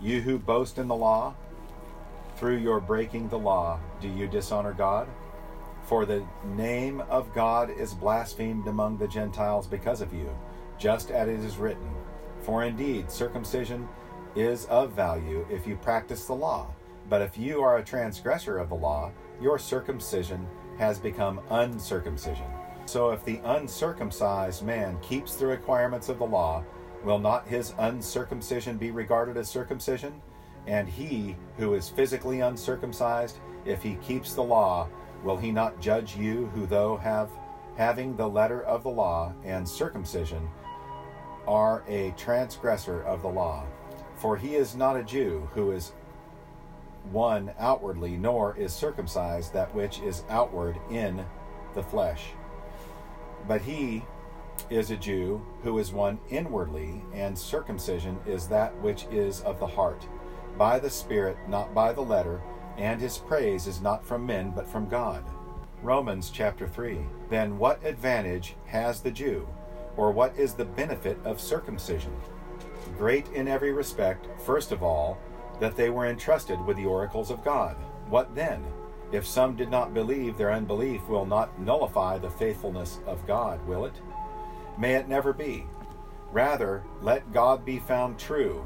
You 0.00 0.20
who 0.20 0.38
boast 0.38 0.78
in 0.78 0.86
the 0.86 0.94
law, 0.94 1.34
through 2.36 2.58
your 2.58 2.80
breaking 2.80 3.28
the 3.28 3.38
law, 3.38 3.80
do 4.00 4.08
you 4.08 4.28
dishonor 4.28 4.72
God? 4.72 5.08
For 5.90 6.06
the 6.06 6.24
name 6.44 7.00
of 7.10 7.34
God 7.34 7.68
is 7.68 7.94
blasphemed 7.94 8.68
among 8.68 8.96
the 8.96 9.08
Gentiles 9.08 9.66
because 9.66 10.00
of 10.00 10.14
you, 10.14 10.30
just 10.78 11.10
as 11.10 11.26
it 11.26 11.40
is 11.40 11.56
written. 11.56 11.90
For 12.42 12.62
indeed, 12.62 13.10
circumcision 13.10 13.88
is 14.36 14.66
of 14.66 14.92
value 14.92 15.44
if 15.50 15.66
you 15.66 15.74
practice 15.74 16.26
the 16.26 16.32
law. 16.32 16.68
But 17.08 17.22
if 17.22 17.36
you 17.36 17.60
are 17.62 17.78
a 17.78 17.84
transgressor 17.84 18.58
of 18.58 18.68
the 18.68 18.76
law, 18.76 19.10
your 19.42 19.58
circumcision 19.58 20.46
has 20.78 21.00
become 21.00 21.40
uncircumcision. 21.50 22.46
So 22.86 23.10
if 23.10 23.24
the 23.24 23.40
uncircumcised 23.42 24.64
man 24.64 24.96
keeps 25.02 25.34
the 25.34 25.48
requirements 25.48 26.08
of 26.08 26.20
the 26.20 26.24
law, 26.24 26.62
will 27.02 27.18
not 27.18 27.48
his 27.48 27.74
uncircumcision 27.78 28.76
be 28.76 28.92
regarded 28.92 29.36
as 29.36 29.48
circumcision? 29.48 30.22
And 30.68 30.88
he 30.88 31.34
who 31.56 31.74
is 31.74 31.88
physically 31.88 32.42
uncircumcised, 32.42 33.40
if 33.64 33.82
he 33.82 33.96
keeps 33.96 34.34
the 34.34 34.42
law, 34.44 34.88
will 35.22 35.36
he 35.36 35.50
not 35.50 35.80
judge 35.80 36.16
you 36.16 36.46
who 36.54 36.66
though 36.66 36.96
have 36.96 37.30
having 37.76 38.16
the 38.16 38.28
letter 38.28 38.62
of 38.62 38.82
the 38.82 38.90
law 38.90 39.32
and 39.44 39.68
circumcision 39.68 40.48
are 41.46 41.82
a 41.88 42.12
transgressor 42.16 43.02
of 43.02 43.22
the 43.22 43.28
law? 43.28 43.64
For 44.16 44.36
he 44.36 44.54
is 44.54 44.74
not 44.74 44.96
a 44.96 45.02
Jew 45.02 45.48
who 45.54 45.70
is 45.70 45.92
one 47.10 47.52
outwardly, 47.58 48.16
nor 48.16 48.56
is 48.56 48.72
circumcised 48.72 49.52
that 49.54 49.74
which 49.74 50.00
is 50.00 50.24
outward 50.28 50.78
in 50.90 51.24
the 51.74 51.82
flesh. 51.82 52.26
But 53.48 53.62
he 53.62 54.04
is 54.68 54.90
a 54.90 54.96
Jew 54.96 55.44
who 55.62 55.78
is 55.78 55.92
one 55.92 56.20
inwardly, 56.28 57.02
and 57.14 57.38
circumcision 57.38 58.18
is 58.26 58.46
that 58.48 58.76
which 58.82 59.06
is 59.10 59.40
of 59.40 59.58
the 59.58 59.66
heart, 59.66 60.06
by 60.58 60.78
the 60.78 60.90
Spirit, 60.90 61.38
not 61.48 61.72
by 61.74 61.92
the 61.92 62.02
letter, 62.02 62.42
and 62.78 63.00
his 63.00 63.18
praise 63.18 63.66
is 63.66 63.80
not 63.80 64.04
from 64.04 64.26
men, 64.26 64.52
but 64.54 64.68
from 64.68 64.88
God. 64.88 65.24
Romans 65.82 66.30
chapter 66.30 66.66
3. 66.66 66.98
Then 67.30 67.58
what 67.58 67.84
advantage 67.84 68.54
has 68.66 69.00
the 69.00 69.10
Jew, 69.10 69.48
or 69.96 70.10
what 70.12 70.36
is 70.38 70.54
the 70.54 70.64
benefit 70.64 71.18
of 71.24 71.40
circumcision? 71.40 72.12
Great 72.96 73.28
in 73.28 73.48
every 73.48 73.72
respect, 73.72 74.26
first 74.44 74.72
of 74.72 74.82
all, 74.82 75.18
that 75.58 75.76
they 75.76 75.90
were 75.90 76.06
entrusted 76.06 76.60
with 76.64 76.76
the 76.76 76.86
oracles 76.86 77.30
of 77.30 77.44
God. 77.44 77.76
What 78.08 78.34
then? 78.34 78.64
If 79.12 79.26
some 79.26 79.56
did 79.56 79.70
not 79.70 79.92
believe, 79.92 80.36
their 80.36 80.52
unbelief 80.52 81.06
will 81.08 81.26
not 81.26 81.60
nullify 81.60 82.18
the 82.18 82.30
faithfulness 82.30 83.00
of 83.06 83.26
God, 83.26 83.66
will 83.66 83.84
it? 83.84 83.94
May 84.78 84.94
it 84.94 85.08
never 85.08 85.32
be. 85.32 85.66
Rather, 86.32 86.84
let 87.02 87.32
God 87.32 87.64
be 87.64 87.78
found 87.80 88.18
true, 88.18 88.64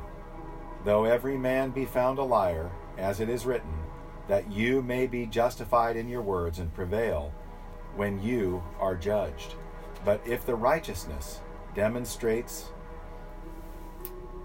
though 0.84 1.04
every 1.04 1.38
man 1.38 1.70
be 1.70 1.86
found 1.86 2.18
a 2.18 2.22
liar, 2.22 2.70
as 2.98 3.20
it 3.20 3.28
is 3.28 3.46
written, 3.46 3.72
that 4.28 4.50
you 4.50 4.82
may 4.82 5.06
be 5.06 5.26
justified 5.26 5.96
in 5.96 6.08
your 6.08 6.22
words 6.22 6.58
and 6.58 6.72
prevail 6.74 7.32
when 7.96 8.22
you 8.22 8.62
are 8.80 8.96
judged. 8.96 9.54
But 10.04 10.20
if 10.26 10.44
the 10.44 10.54
righteousness 10.54 11.40
demonstrates 11.74 12.70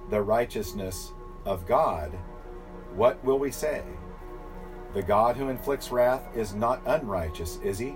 the 0.09 0.21
righteousness 0.21 1.13
of 1.45 1.65
God, 1.65 2.11
what 2.95 3.23
will 3.23 3.39
we 3.39 3.51
say? 3.51 3.83
The 4.93 5.03
God 5.03 5.37
who 5.37 5.49
inflicts 5.49 5.91
wrath 5.91 6.27
is 6.35 6.53
not 6.53 6.81
unrighteous, 6.85 7.59
is 7.63 7.77
he? 7.77 7.95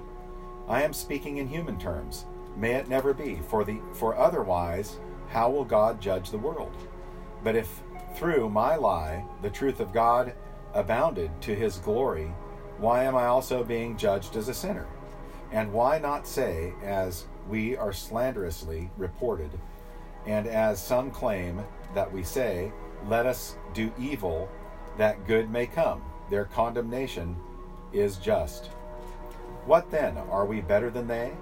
I 0.67 0.83
am 0.83 0.93
speaking 0.93 1.37
in 1.37 1.47
human 1.47 1.79
terms. 1.79 2.25
May 2.55 2.75
it 2.75 2.87
never 2.87 3.13
be, 3.13 3.39
for 3.47 3.63
the 3.63 3.79
for 3.93 4.15
otherwise 4.15 4.99
how 5.29 5.49
will 5.49 5.65
God 5.65 5.99
judge 5.99 6.29
the 6.29 6.37
world? 6.37 6.75
But 7.43 7.55
if 7.55 7.81
through 8.15 8.49
my 8.49 8.75
lie 8.75 9.25
the 9.41 9.49
truth 9.49 9.79
of 9.79 9.91
God 9.91 10.33
abounded 10.73 11.29
to 11.41 11.55
his 11.55 11.77
glory, 11.77 12.33
why 12.77 13.03
am 13.03 13.15
I 13.15 13.25
also 13.25 13.63
being 13.63 13.97
judged 13.97 14.35
as 14.35 14.49
a 14.49 14.53
sinner? 14.53 14.87
And 15.51 15.71
why 15.71 15.99
not 15.99 16.27
say, 16.27 16.73
as 16.83 17.25
we 17.47 17.77
are 17.77 17.93
slanderously 17.93 18.89
reported, 18.97 19.51
and 20.25 20.47
as 20.47 20.81
some 20.81 21.11
claim 21.11 21.63
that 21.93 22.11
we 22.11 22.23
say, 22.23 22.71
let 23.07 23.25
us 23.25 23.55
do 23.73 23.91
evil 23.99 24.49
that 24.97 25.27
good 25.27 25.49
may 25.49 25.67
come? 25.67 26.01
Their 26.29 26.45
condemnation 26.45 27.35
is 27.91 28.17
just. 28.17 28.67
What 29.65 29.91
then? 29.91 30.17
Are 30.17 30.45
we 30.45 30.61
better 30.61 30.89
than 30.89 31.07
they? 31.07 31.33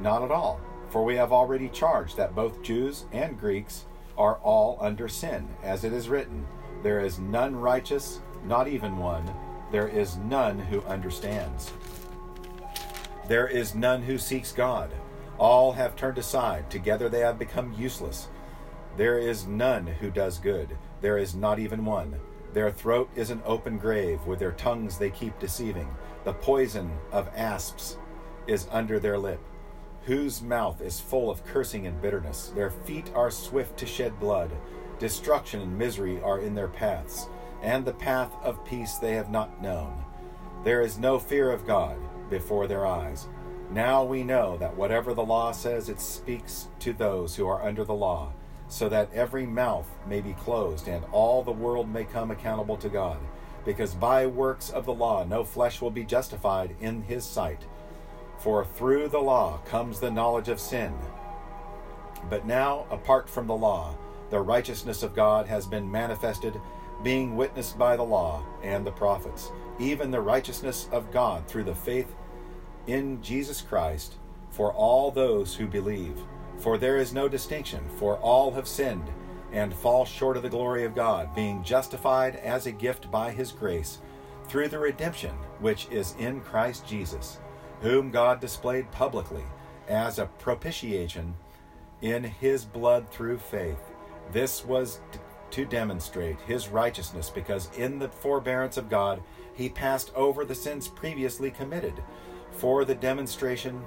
Not 0.00 0.22
at 0.22 0.30
all. 0.30 0.60
For 0.90 1.04
we 1.04 1.16
have 1.16 1.32
already 1.32 1.68
charged 1.68 2.16
that 2.16 2.34
both 2.34 2.62
Jews 2.62 3.06
and 3.12 3.38
Greeks 3.38 3.86
are 4.16 4.36
all 4.36 4.78
under 4.80 5.08
sin, 5.08 5.48
as 5.62 5.84
it 5.84 5.92
is 5.92 6.08
written, 6.08 6.46
There 6.82 7.00
is 7.00 7.18
none 7.18 7.56
righteous, 7.56 8.20
not 8.46 8.68
even 8.68 8.96
one. 8.96 9.28
There 9.72 9.88
is 9.88 10.16
none 10.16 10.58
who 10.58 10.82
understands. 10.82 11.72
There 13.28 13.48
is 13.48 13.74
none 13.74 14.02
who 14.02 14.18
seeks 14.18 14.52
God. 14.52 14.90
All 15.38 15.72
have 15.72 15.96
turned 15.96 16.18
aside. 16.18 16.70
Together 16.70 17.08
they 17.08 17.20
have 17.20 17.38
become 17.38 17.74
useless. 17.74 18.28
There 18.96 19.18
is 19.18 19.46
none 19.46 19.86
who 19.86 20.10
does 20.10 20.38
good. 20.38 20.78
There 21.00 21.18
is 21.18 21.34
not 21.34 21.58
even 21.58 21.84
one. 21.84 22.18
Their 22.54 22.70
throat 22.70 23.10
is 23.14 23.30
an 23.30 23.42
open 23.44 23.78
grave. 23.78 24.24
With 24.26 24.38
their 24.38 24.52
tongues 24.52 24.96
they 24.96 25.10
keep 25.10 25.38
deceiving. 25.38 25.88
The 26.24 26.32
poison 26.32 26.90
of 27.12 27.28
asps 27.36 27.98
is 28.46 28.68
under 28.70 28.98
their 28.98 29.18
lip, 29.18 29.40
whose 30.04 30.42
mouth 30.42 30.80
is 30.80 31.00
full 31.00 31.30
of 31.30 31.44
cursing 31.44 31.86
and 31.86 32.00
bitterness. 32.00 32.52
Their 32.54 32.70
feet 32.70 33.10
are 33.14 33.30
swift 33.30 33.76
to 33.78 33.86
shed 33.86 34.18
blood. 34.18 34.50
Destruction 34.98 35.60
and 35.60 35.76
misery 35.76 36.20
are 36.22 36.40
in 36.40 36.54
their 36.54 36.68
paths, 36.68 37.28
and 37.62 37.84
the 37.84 37.92
path 37.92 38.32
of 38.42 38.64
peace 38.64 38.94
they 38.96 39.14
have 39.14 39.30
not 39.30 39.62
known. 39.62 40.04
There 40.64 40.82
is 40.82 40.98
no 40.98 41.18
fear 41.18 41.50
of 41.50 41.66
God 41.66 41.96
before 42.28 42.66
their 42.66 42.86
eyes. 42.86 43.26
Now 43.70 44.04
we 44.04 44.22
know 44.22 44.56
that 44.58 44.76
whatever 44.76 45.14
the 45.14 45.24
law 45.24 45.52
says, 45.52 45.88
it 45.88 46.00
speaks 46.00 46.68
to 46.80 46.92
those 46.92 47.34
who 47.34 47.46
are 47.46 47.62
under 47.62 47.84
the 47.84 47.94
law, 47.94 48.32
so 48.68 48.88
that 48.88 49.12
every 49.12 49.46
mouth 49.46 49.88
may 50.06 50.20
be 50.20 50.32
closed 50.34 50.88
and 50.88 51.04
all 51.12 51.42
the 51.42 51.52
world 51.52 51.88
may 51.88 52.04
come 52.04 52.30
accountable 52.30 52.76
to 52.78 52.88
God. 52.88 53.18
Because 53.64 53.94
by 53.94 54.26
works 54.26 54.70
of 54.70 54.86
the 54.86 54.94
law 54.94 55.24
no 55.24 55.42
flesh 55.42 55.80
will 55.80 55.90
be 55.90 56.04
justified 56.04 56.76
in 56.80 57.02
his 57.02 57.24
sight. 57.24 57.64
For 58.38 58.64
through 58.64 59.08
the 59.08 59.18
law 59.18 59.58
comes 59.66 59.98
the 59.98 60.10
knowledge 60.10 60.48
of 60.48 60.60
sin. 60.60 60.94
But 62.28 62.46
now, 62.46 62.86
apart 62.90 63.28
from 63.28 63.46
the 63.46 63.56
law, 63.56 63.96
the 64.30 64.40
righteousness 64.40 65.02
of 65.02 65.14
God 65.14 65.46
has 65.46 65.66
been 65.66 65.90
manifested, 65.90 66.60
being 67.02 67.36
witnessed 67.36 67.78
by 67.78 67.96
the 67.96 68.02
law 68.02 68.44
and 68.62 68.86
the 68.86 68.92
prophets, 68.92 69.50
even 69.78 70.10
the 70.10 70.20
righteousness 70.20 70.88
of 70.92 71.12
God 71.12 71.46
through 71.46 71.64
the 71.64 71.74
faith 71.74 72.14
in 72.86 73.20
Jesus 73.22 73.60
Christ 73.60 74.14
for 74.50 74.72
all 74.72 75.10
those 75.10 75.54
who 75.54 75.66
believe. 75.66 76.18
For 76.58 76.78
there 76.78 76.96
is 76.96 77.12
no 77.12 77.28
distinction, 77.28 77.84
for 77.98 78.16
all 78.18 78.50
have 78.52 78.66
sinned 78.66 79.10
and 79.52 79.74
fall 79.74 80.04
short 80.04 80.36
of 80.36 80.42
the 80.42 80.48
glory 80.48 80.84
of 80.84 80.94
God, 80.94 81.34
being 81.34 81.62
justified 81.62 82.36
as 82.36 82.66
a 82.66 82.72
gift 82.72 83.10
by 83.10 83.30
his 83.30 83.52
grace 83.52 83.98
through 84.48 84.68
the 84.68 84.78
redemption 84.78 85.32
which 85.60 85.88
is 85.90 86.14
in 86.18 86.40
Christ 86.40 86.86
Jesus, 86.86 87.38
whom 87.80 88.10
God 88.10 88.40
displayed 88.40 88.90
publicly 88.90 89.44
as 89.88 90.18
a 90.18 90.26
propitiation 90.38 91.34
in 92.00 92.24
his 92.24 92.64
blood 92.64 93.10
through 93.10 93.38
faith. 93.38 93.78
This 94.32 94.64
was 94.64 95.00
to 95.56 95.64
demonstrate 95.64 96.38
his 96.42 96.68
righteousness, 96.68 97.30
because 97.30 97.70
in 97.78 97.98
the 97.98 98.10
forbearance 98.10 98.76
of 98.76 98.90
God 98.90 99.22
he 99.54 99.70
passed 99.70 100.12
over 100.14 100.44
the 100.44 100.54
sins 100.54 100.86
previously 100.86 101.50
committed. 101.50 101.94
For 102.50 102.84
the 102.84 102.94
demonstration, 102.94 103.82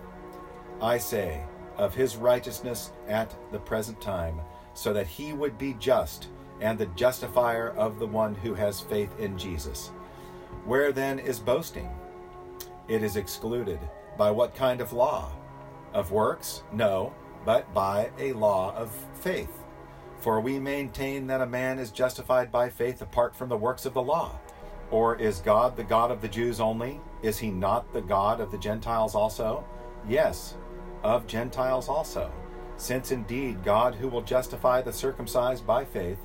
I 0.82 0.98
say, 0.98 1.44
of 1.78 1.94
his 1.94 2.16
righteousness 2.16 2.92
at 3.08 3.36
the 3.52 3.60
present 3.60 4.02
time, 4.02 4.42
so 4.74 4.94
that 4.94 5.06
he 5.06 5.32
would 5.32 5.60
be 5.60 5.76
just 5.76 6.30
and 6.60 6.76
the 6.76 6.88
justifier 6.88 7.70
of 7.78 8.00
the 8.00 8.08
one 8.08 8.34
who 8.34 8.56
has 8.56 8.80
faith 8.80 9.12
in 9.20 9.38
Jesus. 9.38 9.90
Where 10.66 10.92
then 10.92 11.20
is 11.20 11.40
boasting? 11.40 11.92
It 12.88 13.04
is 13.04 13.16
excluded. 13.16 13.80
By 14.18 14.32
what 14.32 14.56
kind 14.56 14.82
of 14.82 14.92
law? 14.92 15.32
Of 15.94 16.12
works? 16.12 16.64
No, 16.74 17.14
but 17.46 17.72
by 17.76 18.10
a 18.18 18.34
law 18.34 18.76
of 18.76 18.92
faith. 19.22 19.52
For 20.20 20.42
we 20.42 20.60
maintain 20.60 21.28
that 21.28 21.42
a 21.42 21.46
man 21.46 21.80
is 21.80 21.92
justified 21.92 22.52
by 22.52 22.70
faith 22.70 23.02
apart 23.02 23.36
from 23.36 23.50
the 23.50 23.58
works 23.58 23.86
of 23.86 23.94
the 23.94 24.02
law. 24.02 24.38
Or 24.92 25.16
is 25.16 25.40
God 25.40 25.78
the 25.78 25.84
God 25.84 26.12
of 26.12 26.22
the 26.22 26.28
Jews 26.28 26.60
only? 26.60 27.00
Is 27.22 27.38
he 27.38 27.52
not 27.52 27.94
the 27.94 28.02
God 28.02 28.42
of 28.42 28.52
the 28.52 28.58
Gentiles 28.58 29.16
also? 29.16 29.64
Yes, 30.08 30.56
of 31.04 31.28
Gentiles 31.28 31.88
also. 31.88 32.32
Since 32.78 33.12
indeed 33.12 33.64
God, 33.64 33.96
who 33.96 34.08
will 34.08 34.22
justify 34.22 34.82
the 34.82 34.94
circumcised 34.94 35.66
by 35.66 35.86
faith 35.86 36.20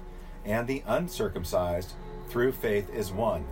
and 0.45 0.67
the 0.67 0.83
uncircumcised 0.87 1.93
through 2.29 2.53
faith, 2.53 2.89
is 2.95 3.13
one. 3.13 3.45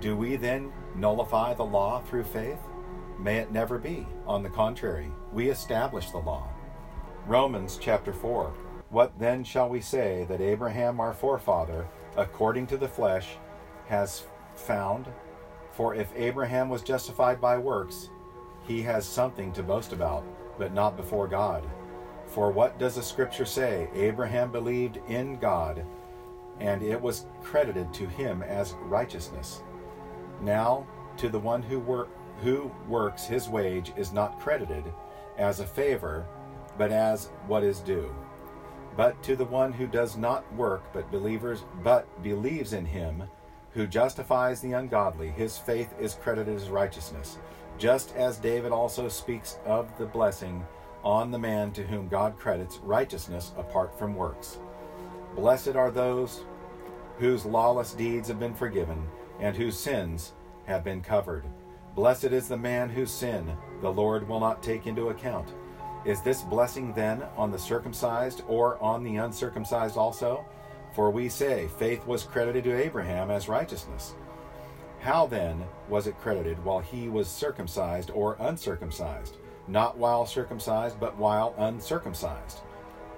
Do 0.00 0.16
we 0.16 0.36
then 0.36 0.72
nullify 0.94 1.54
the 1.54 1.64
law 1.64 2.00
through 2.02 2.24
faith? 2.24 2.58
May 3.18 3.38
it 3.38 3.50
never 3.50 3.78
be. 3.78 4.06
On 4.26 4.42
the 4.42 4.50
contrary, 4.50 5.10
we 5.32 5.48
establish 5.48 6.10
the 6.10 6.18
law. 6.18 6.46
Romans 7.26 7.78
chapter 7.80 8.12
4. 8.12 8.52
What 8.96 9.18
then 9.18 9.44
shall 9.44 9.68
we 9.68 9.82
say 9.82 10.24
that 10.26 10.40
Abraham 10.40 11.00
our 11.00 11.12
forefather, 11.12 11.86
according 12.16 12.66
to 12.68 12.78
the 12.78 12.88
flesh, 12.88 13.36
has 13.88 14.22
found? 14.54 15.08
For 15.72 15.94
if 15.94 16.10
Abraham 16.16 16.70
was 16.70 16.80
justified 16.80 17.38
by 17.38 17.58
works, 17.58 18.08
he 18.66 18.80
has 18.84 19.04
something 19.04 19.52
to 19.52 19.62
boast 19.62 19.92
about, 19.92 20.24
but 20.56 20.72
not 20.72 20.96
before 20.96 21.28
God. 21.28 21.62
For 22.24 22.50
what 22.50 22.78
does 22.78 22.94
the 22.94 23.02
scripture 23.02 23.44
say? 23.44 23.90
Abraham 23.92 24.50
believed 24.50 24.98
in 25.08 25.38
God, 25.40 25.84
and 26.60 26.82
it 26.82 26.98
was 26.98 27.26
credited 27.42 27.92
to 27.92 28.06
him 28.06 28.42
as 28.42 28.72
righteousness. 28.84 29.62
Now, 30.40 30.86
to 31.18 31.28
the 31.28 31.38
one 31.38 31.60
who 31.62 31.80
wor- 31.80 32.08
who 32.42 32.72
works 32.88 33.26
his 33.26 33.46
wage 33.46 33.92
is 33.94 34.14
not 34.14 34.40
credited 34.40 34.90
as 35.36 35.60
a 35.60 35.66
favor, 35.66 36.26
but 36.78 36.90
as 36.90 37.26
what 37.46 37.62
is 37.62 37.80
due. 37.80 38.10
But 38.96 39.22
to 39.24 39.36
the 39.36 39.44
one 39.44 39.72
who 39.72 39.86
does 39.86 40.16
not 40.16 40.50
work 40.54 40.92
but 40.92 41.10
believers 41.10 41.64
but 41.82 42.22
believes 42.22 42.72
in 42.72 42.86
him 42.86 43.24
who 43.72 43.86
justifies 43.86 44.60
the 44.60 44.72
ungodly, 44.72 45.28
his 45.28 45.58
faith 45.58 45.92
is 46.00 46.14
credited 46.14 46.56
as 46.56 46.70
righteousness. 46.70 47.38
Just 47.76 48.14
as 48.16 48.38
David 48.38 48.72
also 48.72 49.06
speaks 49.08 49.58
of 49.66 49.96
the 49.98 50.06
blessing 50.06 50.64
on 51.04 51.30
the 51.30 51.38
man 51.38 51.72
to 51.72 51.82
whom 51.82 52.08
God 52.08 52.38
credits 52.38 52.78
righteousness 52.78 53.52
apart 53.58 53.98
from 53.98 54.16
works. 54.16 54.58
Blessed 55.34 55.76
are 55.76 55.90
those 55.90 56.44
whose 57.18 57.44
lawless 57.44 57.92
deeds 57.92 58.28
have 58.28 58.40
been 58.40 58.54
forgiven 58.54 59.06
and 59.40 59.54
whose 59.54 59.78
sins 59.78 60.32
have 60.64 60.82
been 60.82 61.02
covered. 61.02 61.44
Blessed 61.94 62.24
is 62.24 62.48
the 62.48 62.56
man 62.56 62.88
whose 62.88 63.10
sin 63.10 63.56
the 63.82 63.92
Lord 63.92 64.26
will 64.26 64.40
not 64.40 64.62
take 64.62 64.86
into 64.86 65.10
account. 65.10 65.54
Is 66.06 66.20
this 66.20 66.42
blessing 66.42 66.92
then 66.92 67.24
on 67.36 67.50
the 67.50 67.58
circumcised 67.58 68.42
or 68.46 68.80
on 68.80 69.02
the 69.02 69.16
uncircumcised 69.16 69.96
also? 69.96 70.44
For 70.94 71.10
we 71.10 71.28
say, 71.28 71.68
faith 71.80 72.06
was 72.06 72.22
credited 72.22 72.62
to 72.62 72.80
Abraham 72.80 73.28
as 73.28 73.48
righteousness. 73.48 74.14
How 75.00 75.26
then 75.26 75.64
was 75.88 76.06
it 76.06 76.20
credited 76.20 76.64
while 76.64 76.78
he 76.78 77.08
was 77.08 77.26
circumcised 77.26 78.12
or 78.14 78.36
uncircumcised? 78.38 79.38
Not 79.66 79.98
while 79.98 80.26
circumcised, 80.26 81.00
but 81.00 81.16
while 81.16 81.56
uncircumcised. 81.58 82.60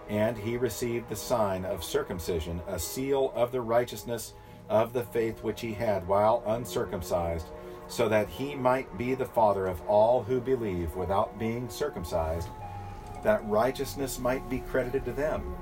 And 0.08 0.38
he 0.38 0.56
received 0.56 1.10
the 1.10 1.16
sign 1.16 1.66
of 1.66 1.84
circumcision, 1.84 2.62
a 2.66 2.78
seal 2.78 3.32
of 3.34 3.52
the 3.52 3.60
righteousness 3.60 4.32
of 4.70 4.94
the 4.94 5.04
faith 5.04 5.42
which 5.42 5.60
he 5.60 5.74
had 5.74 6.08
while 6.08 6.42
uncircumcised, 6.46 7.48
so 7.86 8.08
that 8.08 8.30
he 8.30 8.54
might 8.54 8.96
be 8.96 9.14
the 9.14 9.26
father 9.26 9.66
of 9.66 9.82
all 9.82 10.22
who 10.22 10.40
believe 10.40 10.96
without 10.96 11.38
being 11.38 11.68
circumcised 11.68 12.48
that 13.22 13.46
righteousness 13.48 14.18
might 14.18 14.48
be 14.48 14.60
credited 14.60 15.04
to 15.04 15.12
them, 15.12 15.54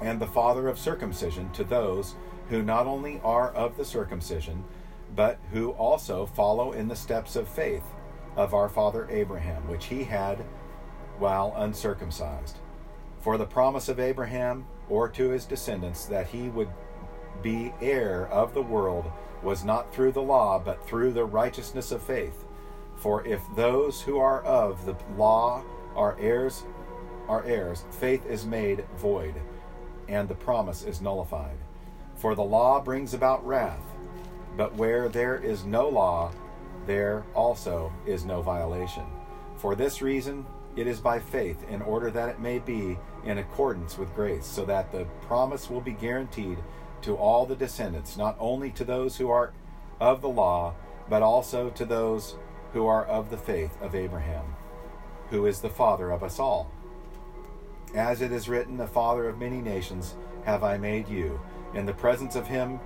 and 0.00 0.20
the 0.20 0.26
father 0.26 0.68
of 0.68 0.78
circumcision 0.78 1.50
to 1.52 1.64
those 1.64 2.14
who 2.48 2.62
not 2.62 2.86
only 2.86 3.20
are 3.22 3.50
of 3.52 3.76
the 3.76 3.84
circumcision, 3.84 4.64
but 5.14 5.38
who 5.52 5.70
also 5.72 6.26
follow 6.26 6.72
in 6.72 6.88
the 6.88 6.96
steps 6.96 7.36
of 7.36 7.48
faith 7.48 7.84
of 8.36 8.54
our 8.54 8.68
father 8.68 9.06
Abraham, 9.10 9.68
which 9.68 9.86
he 9.86 10.04
had 10.04 10.38
while 11.18 11.52
uncircumcised. 11.56 12.58
For 13.20 13.38
the 13.38 13.46
promise 13.46 13.88
of 13.88 14.00
Abraham, 14.00 14.66
or 14.88 15.08
to 15.10 15.30
his 15.30 15.44
descendants, 15.44 16.06
that 16.06 16.26
he 16.26 16.48
would 16.48 16.70
be 17.42 17.72
heir 17.80 18.26
of 18.28 18.54
the 18.54 18.62
world, 18.62 19.10
was 19.42 19.64
not 19.64 19.94
through 19.94 20.12
the 20.12 20.22
law, 20.22 20.58
but 20.58 20.86
through 20.86 21.12
the 21.12 21.24
righteousness 21.24 21.92
of 21.92 22.02
faith. 22.02 22.44
For 22.96 23.26
if 23.26 23.40
those 23.56 24.02
who 24.02 24.18
are 24.18 24.42
of 24.42 24.86
the 24.86 24.96
law 25.16 25.62
are 25.96 26.16
heirs, 26.18 26.64
are 27.28 27.44
heirs, 27.44 27.84
faith 27.90 28.26
is 28.26 28.44
made 28.44 28.84
void, 28.96 29.34
and 30.08 30.28
the 30.28 30.34
promise 30.34 30.82
is 30.82 31.00
nullified. 31.00 31.56
For 32.16 32.34
the 32.34 32.42
law 32.42 32.80
brings 32.80 33.14
about 33.14 33.46
wrath, 33.46 33.82
but 34.56 34.74
where 34.74 35.08
there 35.08 35.36
is 35.36 35.64
no 35.64 35.88
law, 35.88 36.32
there 36.86 37.24
also 37.34 37.92
is 38.06 38.24
no 38.24 38.42
violation. 38.42 39.04
For 39.56 39.74
this 39.74 40.02
reason, 40.02 40.44
it 40.76 40.86
is 40.86 41.00
by 41.00 41.20
faith, 41.20 41.62
in 41.68 41.82
order 41.82 42.10
that 42.10 42.28
it 42.28 42.40
may 42.40 42.58
be 42.58 42.98
in 43.24 43.38
accordance 43.38 43.98
with 43.98 44.14
grace, 44.14 44.46
so 44.46 44.64
that 44.64 44.90
the 44.90 45.04
promise 45.22 45.70
will 45.70 45.80
be 45.80 45.92
guaranteed 45.92 46.58
to 47.02 47.16
all 47.16 47.46
the 47.46 47.56
descendants, 47.56 48.16
not 48.16 48.36
only 48.38 48.70
to 48.70 48.84
those 48.84 49.16
who 49.16 49.30
are 49.30 49.52
of 50.00 50.22
the 50.22 50.28
law, 50.28 50.74
but 51.08 51.22
also 51.22 51.70
to 51.70 51.84
those 51.84 52.36
who 52.72 52.86
are 52.86 53.04
of 53.04 53.30
the 53.30 53.36
faith 53.36 53.76
of 53.82 53.94
Abraham 53.94 54.44
who 55.32 55.46
is 55.46 55.60
the 55.60 55.70
father 55.70 56.10
of 56.10 56.22
us 56.22 56.38
all. 56.38 56.70
As 57.94 58.20
it 58.20 58.32
is 58.32 58.50
written, 58.50 58.76
the 58.76 58.86
father 58.86 59.30
of 59.30 59.38
many 59.38 59.62
nations 59.62 60.14
have 60.44 60.62
I 60.62 60.76
made 60.76 61.08
you, 61.08 61.40
in 61.74 61.86
the 61.86 61.94
presence 61.94 62.36
of 62.36 62.46
him 62.46 62.78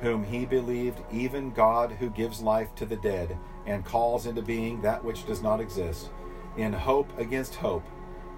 whom 0.00 0.22
he 0.22 0.46
believed, 0.46 1.00
even 1.10 1.50
God 1.50 1.90
who 1.90 2.10
gives 2.10 2.40
life 2.40 2.72
to 2.76 2.86
the 2.86 2.94
dead 2.96 3.36
and 3.66 3.84
calls 3.84 4.26
into 4.26 4.40
being 4.40 4.82
that 4.82 5.04
which 5.04 5.26
does 5.26 5.42
not 5.42 5.60
exist. 5.60 6.10
In 6.56 6.72
hope 6.72 7.18
against 7.18 7.56
hope, 7.56 7.86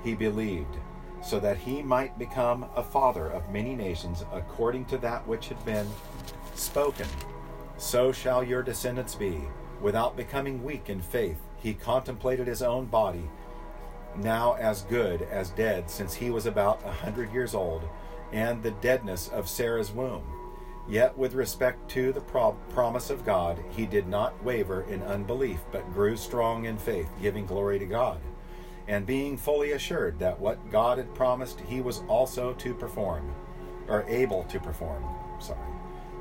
he 0.03 0.15
believed, 0.15 0.79
so 1.23 1.39
that 1.41 1.59
he 1.59 1.83
might 1.83 2.19
become 2.19 2.65
a 2.75 2.83
father 2.83 3.27
of 3.27 3.53
many 3.53 3.77
nations 3.77 4.25
according 4.33 4.87
to 4.87 4.99
that 4.99 5.27
which 5.29 5.49
had 5.49 5.63
been 5.67 5.89
spoken. 6.55 7.09
So 7.77 8.13
shall 8.13 8.43
your 8.43 8.63
descendants 8.63 9.15
be, 9.15 9.43
without 9.83 10.17
becoming 10.17 10.65
weak 10.65 10.89
in 10.89 11.03
faith 11.03 11.46
he 11.67 11.75
contemplated 11.75 12.47
his 12.47 12.63
own 12.63 12.87
body, 12.87 13.29
now 14.15 14.53
as 14.53 14.83
good 14.83 15.23
as 15.23 15.51
dead, 15.51 15.91
since 15.91 16.15
he 16.15 16.31
was 16.31 16.47
about 16.47 16.81
a 16.85 16.93
hundred 16.93 17.33
years 17.33 17.57
old, 17.57 17.83
and 18.31 18.63
the 18.63 18.71
deadness 18.71 19.27
of 19.31 19.49
Sarah's 19.49 19.91
womb. 19.91 20.23
Yet, 20.89 21.19
with 21.19 21.35
respect 21.35 21.91
to 21.91 22.13
the 22.13 22.21
pro- 22.21 22.53
promise 22.69 23.11
of 23.11 23.25
God, 23.25 23.59
he 23.71 23.85
did 23.85 24.07
not 24.07 24.41
waver 24.45 24.83
in 24.83 25.03
unbelief, 25.03 25.59
but 25.73 25.93
grew 25.93 26.17
strong 26.17 26.67
in 26.67 26.79
faith, 26.79 27.11
giving 27.21 27.47
glory 27.47 27.81
to 27.81 27.87
God, 27.87 28.21
and 28.87 29.05
being 29.05 29.37
fully 29.37 29.73
assured 29.73 30.21
that 30.21 30.39
what 30.39 30.71
God 30.71 30.99
had 30.99 31.17
promised, 31.17 31.59
he 31.63 31.81
was 31.81 32.05
also 32.07 32.53
to 32.53 32.75
perform, 32.75 33.35
or 33.89 34.05
able 34.07 34.45
to 34.45 34.61
perform. 34.61 35.05
Sorry. 35.41 35.59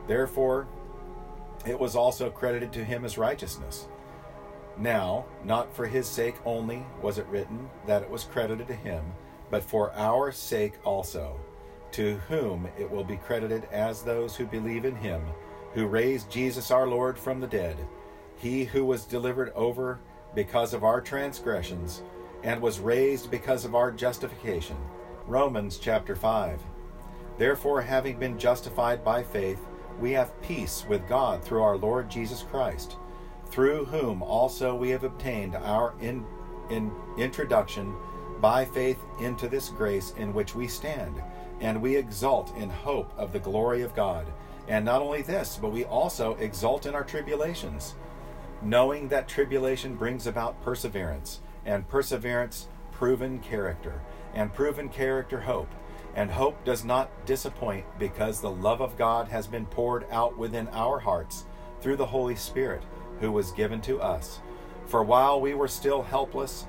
Therefore, 0.07 0.67
it 1.67 1.79
was 1.79 1.95
also 1.95 2.31
credited 2.31 2.73
to 2.73 2.83
him 2.83 3.05
as 3.05 3.19
righteousness. 3.19 3.87
Now, 4.77 5.25
not 5.43 5.73
for 5.73 5.85
his 5.85 6.07
sake 6.07 6.35
only 6.45 6.85
was 7.01 7.17
it 7.17 7.27
written 7.27 7.69
that 7.87 8.01
it 8.01 8.09
was 8.09 8.25
credited 8.25 8.67
to 8.67 8.75
him, 8.75 9.03
but 9.49 9.63
for 9.63 9.93
our 9.93 10.31
sake 10.31 10.73
also, 10.83 11.39
to 11.91 12.17
whom 12.27 12.67
it 12.77 12.89
will 12.89 13.03
be 13.03 13.15
credited 13.15 13.67
as 13.71 14.01
those 14.01 14.35
who 14.35 14.45
believe 14.45 14.83
in 14.83 14.95
him, 14.95 15.21
who 15.73 15.87
raised 15.87 16.29
Jesus 16.29 16.71
our 16.71 16.87
Lord 16.87 17.17
from 17.17 17.39
the 17.39 17.47
dead, 17.47 17.77
he 18.35 18.65
who 18.65 18.83
was 18.83 19.05
delivered 19.05 19.53
over 19.55 19.99
because 20.33 20.73
of 20.73 20.83
our 20.83 20.99
transgressions, 20.99 22.01
and 22.43 22.61
was 22.61 22.79
raised 22.79 23.31
because 23.31 23.63
of 23.63 23.75
our 23.75 23.91
justification. 23.91 24.75
Romans 25.25 25.77
chapter 25.77 26.17
5. 26.17 26.59
Therefore, 27.37 27.81
having 27.81 28.19
been 28.19 28.37
justified 28.37 29.05
by 29.05 29.23
faith, 29.23 29.59
we 30.01 30.11
have 30.11 30.41
peace 30.41 30.85
with 30.89 31.07
God 31.07 31.41
through 31.43 31.63
our 31.63 31.77
Lord 31.77 32.09
Jesus 32.09 32.43
Christ 32.43 32.97
through 33.49 33.85
whom 33.85 34.21
also 34.21 34.75
we 34.75 34.89
have 34.89 35.03
obtained 35.03 35.55
our 35.55 35.93
in, 36.01 36.25
in 36.69 36.91
introduction 37.17 37.95
by 38.41 38.65
faith 38.65 38.99
into 39.19 39.47
this 39.47 39.69
grace 39.69 40.13
in 40.17 40.33
which 40.33 40.55
we 40.55 40.67
stand, 40.67 41.21
and 41.61 41.81
we 41.81 41.95
exult 41.95 42.55
in 42.57 42.69
hope 42.69 43.11
of 43.17 43.31
the 43.31 43.39
glory 43.39 43.81
of 43.81 43.95
God. 43.95 44.25
And 44.67 44.83
not 44.83 45.01
only 45.01 45.21
this, 45.21 45.57
but 45.61 45.71
we 45.71 45.85
also 45.85 46.35
exult 46.35 46.85
in 46.85 46.95
our 46.95 47.03
tribulations, 47.03 47.95
knowing 48.61 49.07
that 49.09 49.27
tribulation 49.27 49.95
brings 49.95 50.27
about 50.27 50.61
perseverance, 50.61 51.41
and 51.65 51.87
perseverance, 51.87 52.67
proven 52.91 53.39
character, 53.39 54.01
and 54.33 54.53
proven 54.53 54.89
character, 54.89 55.41
hope. 55.41 55.69
And 56.15 56.31
hope 56.31 56.63
does 56.63 56.85
not 56.85 57.25
disappoint 57.25 57.85
because 57.99 58.39
the 58.39 58.51
love 58.51 58.81
of 58.81 58.97
God 58.97 59.27
has 59.27 59.47
been 59.47 59.65
poured 59.65 60.05
out 60.11 60.37
within 60.37 60.67
our 60.69 60.99
hearts 60.99 61.45
through 61.81 61.97
the 61.97 62.05
Holy 62.05 62.35
Spirit 62.35 62.83
who 63.19 63.31
was 63.31 63.51
given 63.51 63.81
to 63.81 64.01
us. 64.01 64.39
For 64.85 65.03
while 65.03 65.41
we 65.41 65.53
were 65.53 65.67
still 65.67 66.03
helpless, 66.03 66.65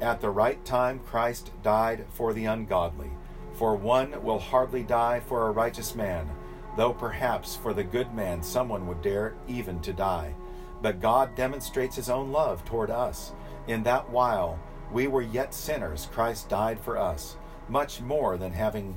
at 0.00 0.20
the 0.20 0.30
right 0.30 0.64
time 0.64 1.00
Christ 1.00 1.50
died 1.62 2.06
for 2.10 2.32
the 2.32 2.44
ungodly. 2.44 3.10
For 3.54 3.74
one 3.74 4.22
will 4.22 4.38
hardly 4.38 4.84
die 4.84 5.20
for 5.20 5.48
a 5.48 5.52
righteous 5.52 5.94
man, 5.94 6.30
though 6.76 6.92
perhaps 6.92 7.56
for 7.56 7.74
the 7.74 7.82
good 7.82 8.14
man 8.14 8.42
someone 8.42 8.86
would 8.86 9.02
dare 9.02 9.34
even 9.48 9.80
to 9.80 9.92
die. 9.92 10.34
But 10.80 11.00
God 11.00 11.34
demonstrates 11.34 11.96
his 11.96 12.08
own 12.08 12.30
love 12.30 12.64
toward 12.64 12.90
us, 12.90 13.32
in 13.66 13.82
that 13.82 14.08
while 14.10 14.60
we 14.92 15.08
were 15.08 15.22
yet 15.22 15.52
sinners, 15.52 16.08
Christ 16.12 16.48
died 16.48 16.78
for 16.78 16.96
us. 16.96 17.36
Much 17.68 18.00
more 18.00 18.36
than 18.36 18.52
having 18.52 18.96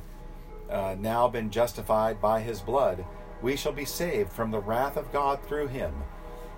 uh, 0.69 0.95
now 0.99 1.27
been 1.27 1.49
justified 1.49 2.21
by 2.21 2.41
his 2.41 2.61
blood, 2.61 3.03
we 3.41 3.55
shall 3.55 3.73
be 3.73 3.85
saved 3.85 4.31
from 4.31 4.51
the 4.51 4.59
wrath 4.59 4.95
of 4.95 5.11
God 5.11 5.43
through 5.43 5.67
him. 5.67 5.91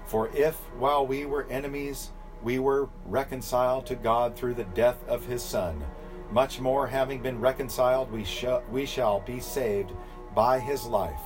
For 0.05 0.29
if, 0.35 0.55
while 0.77 1.05
we 1.05 1.25
were 1.25 1.47
enemies, 1.49 2.11
we 2.43 2.59
were 2.59 2.89
reconciled 3.05 3.85
to 3.87 3.95
God 3.95 4.35
through 4.35 4.55
the 4.55 4.65
death 4.65 4.97
of 5.07 5.25
his 5.25 5.41
Son, 5.41 5.83
much 6.31 6.59
more, 6.59 6.87
having 6.87 7.21
been 7.21 7.39
reconciled, 7.39 8.11
we, 8.11 8.23
sh- 8.23 8.45
we 8.71 8.85
shall 8.85 9.19
be 9.19 9.39
saved 9.39 9.91
by 10.35 10.59
his 10.59 10.85
life. 10.85 11.21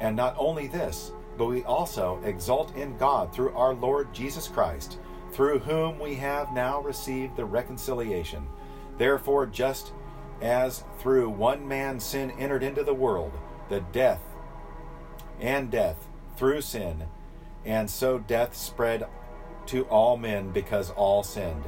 And 0.00 0.16
not 0.16 0.34
only 0.38 0.66
this, 0.66 1.12
but 1.36 1.46
we 1.46 1.62
also 1.64 2.20
exult 2.24 2.74
in 2.74 2.96
God 2.96 3.34
through 3.34 3.54
our 3.54 3.74
Lord 3.74 4.12
Jesus 4.14 4.48
Christ, 4.48 4.98
through 5.32 5.58
whom 5.58 5.98
we 5.98 6.14
have 6.14 6.54
now 6.54 6.80
received 6.80 7.36
the 7.36 7.44
reconciliation. 7.44 8.46
Therefore, 8.96 9.44
just 9.46 9.92
as 10.40 10.84
through 10.98 11.28
one 11.28 11.66
man 11.66 12.00
sin 12.00 12.30
entered 12.32 12.62
into 12.62 12.82
the 12.82 12.94
world, 12.94 13.32
the 13.68 13.80
death 13.92 14.22
and 15.40 15.70
death 15.70 16.08
through 16.36 16.62
sin, 16.62 17.04
and 17.66 17.90
so 17.90 18.18
death 18.18 18.56
spread 18.56 19.06
to 19.66 19.84
all 19.86 20.16
men 20.16 20.50
because 20.52 20.90
all 20.92 21.22
sinned. 21.22 21.64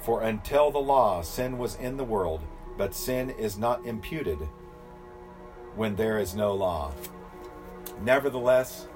For 0.00 0.22
until 0.22 0.70
the 0.70 0.78
law, 0.78 1.22
sin 1.22 1.58
was 1.58 1.76
in 1.76 1.96
the 1.96 2.04
world, 2.04 2.40
but 2.78 2.94
sin 2.94 3.30
is 3.30 3.58
not 3.58 3.86
imputed 3.86 4.38
when 5.76 5.94
there 5.94 6.18
is 6.18 6.34
no 6.34 6.54
law. 6.54 6.92
Nevertheless, 8.02 8.88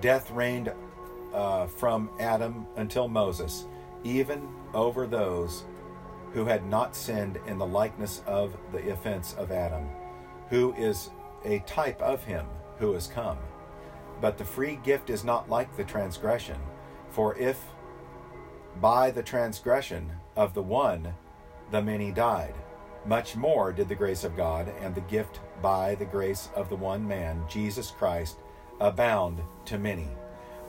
death 0.00 0.30
reigned 0.32 0.72
uh, 1.32 1.66
from 1.66 2.10
Adam 2.18 2.66
until 2.76 3.08
Moses, 3.08 3.66
even 4.02 4.48
over 4.74 5.06
those 5.06 5.64
who 6.32 6.44
had 6.44 6.66
not 6.66 6.96
sinned 6.96 7.38
in 7.46 7.58
the 7.58 7.66
likeness 7.66 8.22
of 8.26 8.56
the 8.72 8.90
offense 8.90 9.34
of 9.38 9.52
Adam, 9.52 9.86
who 10.50 10.74
is 10.74 11.10
a 11.44 11.60
type 11.60 12.00
of 12.02 12.24
him 12.24 12.46
who 12.78 12.92
has 12.92 13.06
come. 13.06 13.38
But 14.24 14.38
the 14.38 14.44
free 14.46 14.76
gift 14.76 15.10
is 15.10 15.22
not 15.22 15.50
like 15.50 15.76
the 15.76 15.84
transgression. 15.84 16.56
For 17.10 17.36
if 17.36 17.62
by 18.80 19.10
the 19.10 19.22
transgression 19.22 20.10
of 20.34 20.54
the 20.54 20.62
one 20.62 21.12
the 21.70 21.82
many 21.82 22.10
died, 22.10 22.54
much 23.04 23.36
more 23.36 23.70
did 23.70 23.86
the 23.86 23.94
grace 23.94 24.24
of 24.24 24.34
God 24.34 24.72
and 24.80 24.94
the 24.94 25.02
gift 25.02 25.40
by 25.60 25.96
the 25.96 26.06
grace 26.06 26.48
of 26.56 26.70
the 26.70 26.74
one 26.74 27.06
man, 27.06 27.44
Jesus 27.50 27.90
Christ, 27.90 28.38
abound 28.80 29.42
to 29.66 29.76
many. 29.76 30.08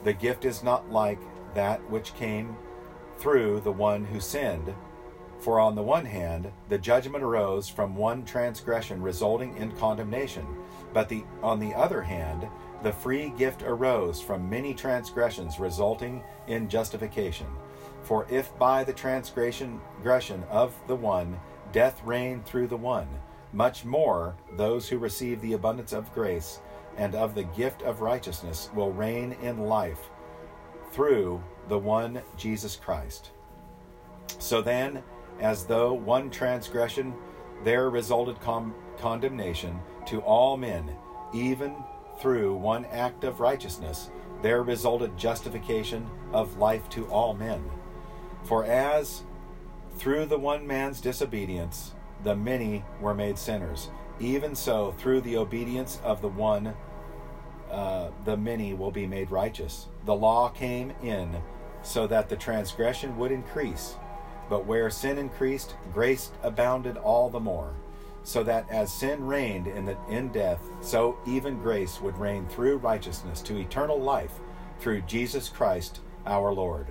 The 0.04 0.12
gift 0.12 0.44
is 0.44 0.62
not 0.62 0.92
like 0.92 1.20
that 1.54 1.80
which 1.88 2.12
came 2.12 2.58
through 3.16 3.60
the 3.60 3.72
one 3.72 4.04
who 4.04 4.20
sinned. 4.20 4.74
For 5.38 5.60
on 5.60 5.74
the 5.74 5.82
one 5.82 6.04
hand, 6.04 6.52
the 6.68 6.76
judgment 6.76 7.24
arose 7.24 7.70
from 7.70 7.96
one 7.96 8.22
transgression 8.26 9.00
resulting 9.00 9.56
in 9.56 9.74
condemnation, 9.76 10.46
but 10.92 11.08
the, 11.08 11.24
on 11.42 11.58
the 11.58 11.74
other 11.74 12.02
hand, 12.02 12.46
the 12.82 12.92
free 12.92 13.30
gift 13.30 13.62
arose 13.62 14.20
from 14.20 14.48
many 14.48 14.74
transgressions 14.74 15.58
resulting 15.58 16.22
in 16.46 16.68
justification. 16.68 17.46
For 18.02 18.26
if 18.30 18.56
by 18.58 18.84
the 18.84 18.92
transgression 18.92 20.44
of 20.50 20.74
the 20.86 20.96
one 20.96 21.38
death 21.72 22.00
reigned 22.04 22.44
through 22.46 22.68
the 22.68 22.76
one, 22.76 23.08
much 23.52 23.84
more 23.84 24.36
those 24.56 24.88
who 24.88 24.98
receive 24.98 25.40
the 25.40 25.54
abundance 25.54 25.92
of 25.92 26.12
grace 26.14 26.60
and 26.96 27.14
of 27.14 27.34
the 27.34 27.44
gift 27.44 27.82
of 27.82 28.00
righteousness 28.00 28.70
will 28.74 28.92
reign 28.92 29.36
in 29.42 29.58
life 29.58 30.10
through 30.92 31.42
the 31.68 31.78
one 31.78 32.22
Jesus 32.36 32.76
Christ. 32.76 33.30
So 34.38 34.62
then, 34.62 35.02
as 35.40 35.66
though 35.66 35.92
one 35.92 36.30
transgression 36.30 37.14
there 37.64 37.90
resulted 37.90 38.40
com- 38.40 38.74
condemnation 38.98 39.78
to 40.06 40.20
all 40.20 40.56
men, 40.56 40.90
even 41.34 41.74
through 42.18 42.56
one 42.56 42.84
act 42.86 43.24
of 43.24 43.40
righteousness, 43.40 44.10
there 44.42 44.62
resulted 44.62 45.16
justification 45.16 46.08
of 46.32 46.58
life 46.58 46.88
to 46.90 47.06
all 47.06 47.34
men. 47.34 47.64
For 48.44 48.64
as 48.64 49.22
through 49.96 50.26
the 50.26 50.38
one 50.38 50.66
man's 50.66 51.00
disobedience 51.00 51.94
the 52.22 52.36
many 52.36 52.84
were 53.00 53.14
made 53.14 53.38
sinners, 53.38 53.90
even 54.20 54.54
so 54.54 54.92
through 54.98 55.20
the 55.22 55.36
obedience 55.36 56.00
of 56.02 56.22
the 56.22 56.28
one 56.28 56.74
uh, 57.70 58.10
the 58.24 58.36
many 58.36 58.74
will 58.74 58.90
be 58.90 59.06
made 59.06 59.30
righteous. 59.30 59.88
The 60.04 60.14
law 60.14 60.48
came 60.48 60.92
in 61.02 61.42
so 61.82 62.06
that 62.06 62.28
the 62.28 62.36
transgression 62.36 63.16
would 63.16 63.32
increase, 63.32 63.96
but 64.48 64.66
where 64.66 64.88
sin 64.90 65.18
increased, 65.18 65.74
grace 65.92 66.30
abounded 66.42 66.96
all 66.96 67.28
the 67.28 67.40
more 67.40 67.74
so 68.26 68.42
that 68.42 68.68
as 68.68 68.92
sin 68.92 69.24
reigned 69.24 69.68
in, 69.68 69.84
the, 69.84 69.96
in 70.08 70.28
death, 70.30 70.58
so 70.80 71.16
even 71.26 71.62
grace 71.62 72.00
would 72.00 72.18
reign 72.18 72.44
through 72.48 72.76
righteousness 72.78 73.40
to 73.40 73.56
eternal 73.56 74.00
life 74.00 74.40
through 74.80 75.00
Jesus 75.02 75.48
Christ 75.48 76.00
our 76.26 76.52
Lord. 76.52 76.88